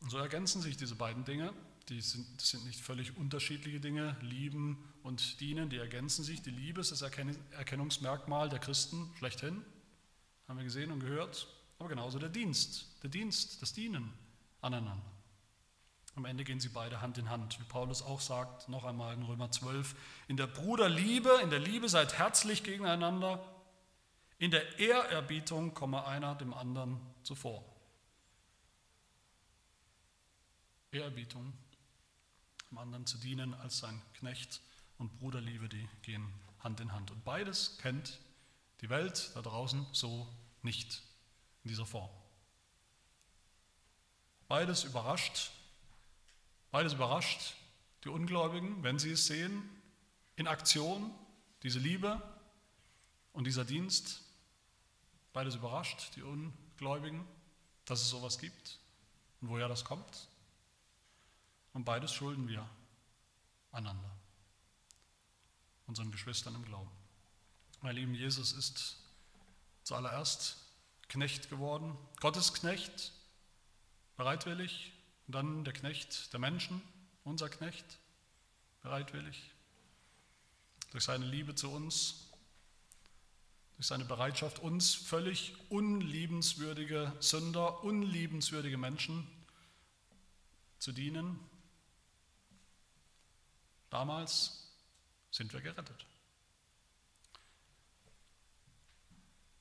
[0.00, 1.52] Und so ergänzen sich diese beiden Dinge.
[1.90, 6.40] Die sind, das sind nicht völlig unterschiedliche Dinge, lieben und dienen, die ergänzen sich.
[6.40, 9.62] Die Liebe ist das Erkennungsmerkmal der Christen schlechthin,
[10.48, 11.46] haben wir gesehen und gehört.
[11.78, 14.12] Aber genauso der Dienst, der Dienst, das Dienen
[14.62, 15.15] aneinander.
[16.16, 19.22] Am Ende gehen sie beide Hand in Hand, wie Paulus auch sagt, noch einmal in
[19.22, 19.94] Römer 12,
[20.28, 23.44] in der Bruderliebe, in der Liebe seid herzlich gegeneinander,
[24.38, 27.62] in der Ehrerbietung komme einer dem anderen zuvor.
[30.90, 31.52] Ehrerbietung,
[32.70, 34.62] dem anderen zu dienen als sein Knecht
[34.96, 37.10] und Bruderliebe, die gehen Hand in Hand.
[37.10, 38.18] Und beides kennt
[38.80, 40.26] die Welt da draußen so
[40.62, 41.02] nicht
[41.62, 42.10] in dieser Form.
[44.48, 45.50] Beides überrascht,
[46.76, 47.54] beides überrascht
[48.04, 49.66] die Ungläubigen, wenn sie es sehen,
[50.36, 51.10] in Aktion,
[51.62, 52.20] diese Liebe
[53.32, 54.20] und dieser Dienst.
[55.32, 57.26] Beides überrascht die Ungläubigen,
[57.86, 58.78] dass es sowas gibt
[59.40, 60.28] und woher das kommt.
[61.72, 62.68] Und beides schulden wir
[63.72, 64.14] einander,
[65.86, 66.90] unseren Geschwistern im Glauben.
[67.80, 68.98] Mein Lieben, Jesus ist
[69.82, 70.58] zuallererst
[71.08, 73.12] Knecht geworden, Gottes Knecht,
[74.18, 74.92] bereitwillig,
[75.26, 76.80] und dann der Knecht der Menschen,
[77.24, 77.98] unser Knecht,
[78.82, 79.50] bereitwillig,
[80.92, 82.30] durch seine Liebe zu uns,
[83.76, 89.26] durch seine Bereitschaft, uns völlig unliebenswürdige Sünder, unliebenswürdige Menschen
[90.78, 91.38] zu dienen.
[93.90, 94.72] Damals
[95.30, 96.06] sind wir gerettet.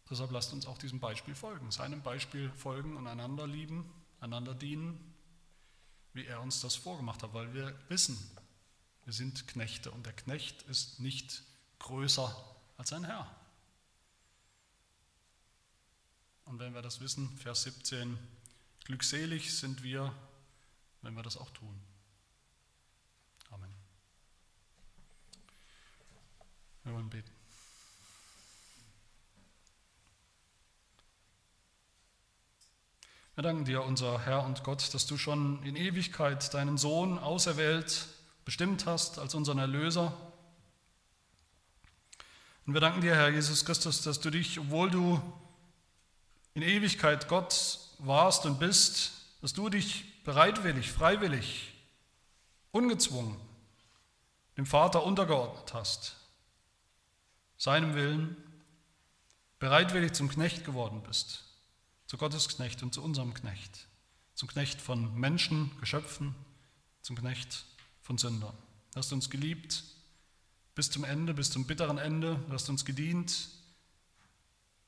[0.10, 5.15] Deshalb lasst uns auch diesem Beispiel folgen, seinem Beispiel folgen und einander lieben, einander dienen,
[6.16, 8.18] wie er uns das vorgemacht hat, weil wir wissen,
[9.04, 11.44] wir sind Knechte und der Knecht ist nicht
[11.80, 12.34] größer
[12.78, 13.30] als ein Herr.
[16.46, 18.18] Und wenn wir das wissen, Vers 17,
[18.86, 20.14] glückselig sind wir,
[21.02, 21.80] wenn wir das auch tun.
[23.50, 23.74] Amen.
[26.84, 27.35] Wir wollen beten.
[33.36, 38.08] Wir danken dir, unser Herr und Gott, dass du schon in Ewigkeit deinen Sohn auserwählt,
[38.46, 40.14] bestimmt hast als unseren Erlöser.
[42.66, 45.22] Und wir danken dir, Herr Jesus Christus, dass du dich, obwohl du
[46.54, 49.12] in Ewigkeit Gott warst und bist,
[49.42, 51.74] dass du dich bereitwillig, freiwillig,
[52.72, 53.36] ungezwungen
[54.56, 56.16] dem Vater untergeordnet hast,
[57.58, 58.38] seinem Willen,
[59.60, 61.45] bereitwillig zum Knecht geworden bist
[62.08, 63.88] zu Gottes Knecht und zu unserem Knecht,
[64.36, 66.36] zum Knecht von Menschen, Geschöpfen,
[67.02, 67.66] zum Knecht
[68.02, 68.56] von Sündern.
[68.92, 69.84] Du hast uns geliebt
[70.76, 73.50] bis zum Ende, bis zum bitteren Ende, du hast uns gedient,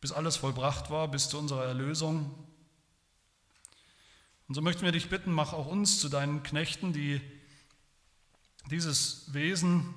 [0.02, 2.34] bis alles vollbracht war, bis zu unserer Erlösung.
[4.48, 7.22] Und so möchten wir dich bitten, mach auch uns zu deinen Knechten, die
[8.70, 9.94] dieses Wesen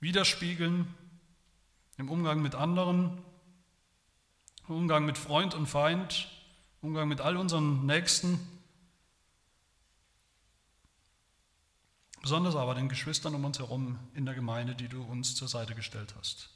[0.00, 0.92] widerspiegeln
[1.96, 3.18] im Umgang mit anderen,
[4.68, 6.28] im Umgang mit Freund und Feind,
[6.80, 8.38] Umgang mit all unseren Nächsten,
[12.22, 15.74] besonders aber den Geschwistern um uns herum in der Gemeinde, die du uns zur Seite
[15.74, 16.50] gestellt hast.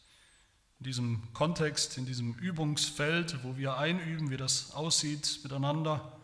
[0.79, 6.17] In diesem Kontext, in diesem Übungsfeld, wo wir einüben, wie das aussieht miteinander,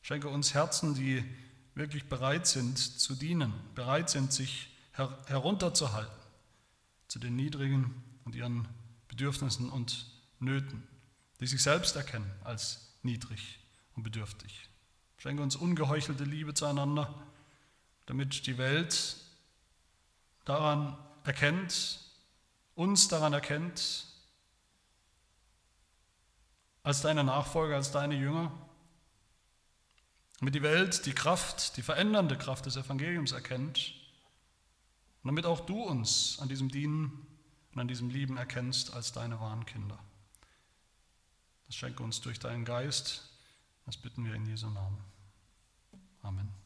[0.00, 1.22] schenke uns Herzen, die
[1.74, 6.14] wirklich bereit sind zu dienen, bereit sind, sich her herunterzuhalten
[7.08, 8.66] zu den Niedrigen und ihren
[9.08, 10.06] Bedürfnissen und
[10.38, 10.82] Nöten,
[11.40, 13.58] die sich selbst erkennen als niedrig
[13.94, 14.68] und bedürftig.
[15.18, 17.14] Schenke uns ungeheuchelte Liebe zueinander,
[18.06, 19.16] damit die Welt
[20.44, 22.00] daran erkennt,
[22.74, 24.06] uns daran erkennt,
[26.82, 28.52] als deine Nachfolger, als deine Jünger,
[30.40, 33.94] damit die Welt die Kraft, die verändernde Kraft des Evangeliums erkennt
[35.22, 37.26] und damit auch du uns an diesem Dienen
[37.72, 39.98] und an diesem Lieben erkennst als deine wahren Kinder.
[41.74, 43.28] Schenke uns durch deinen Geist.
[43.84, 44.98] Das bitten wir in Jesu Namen.
[46.22, 46.63] Amen.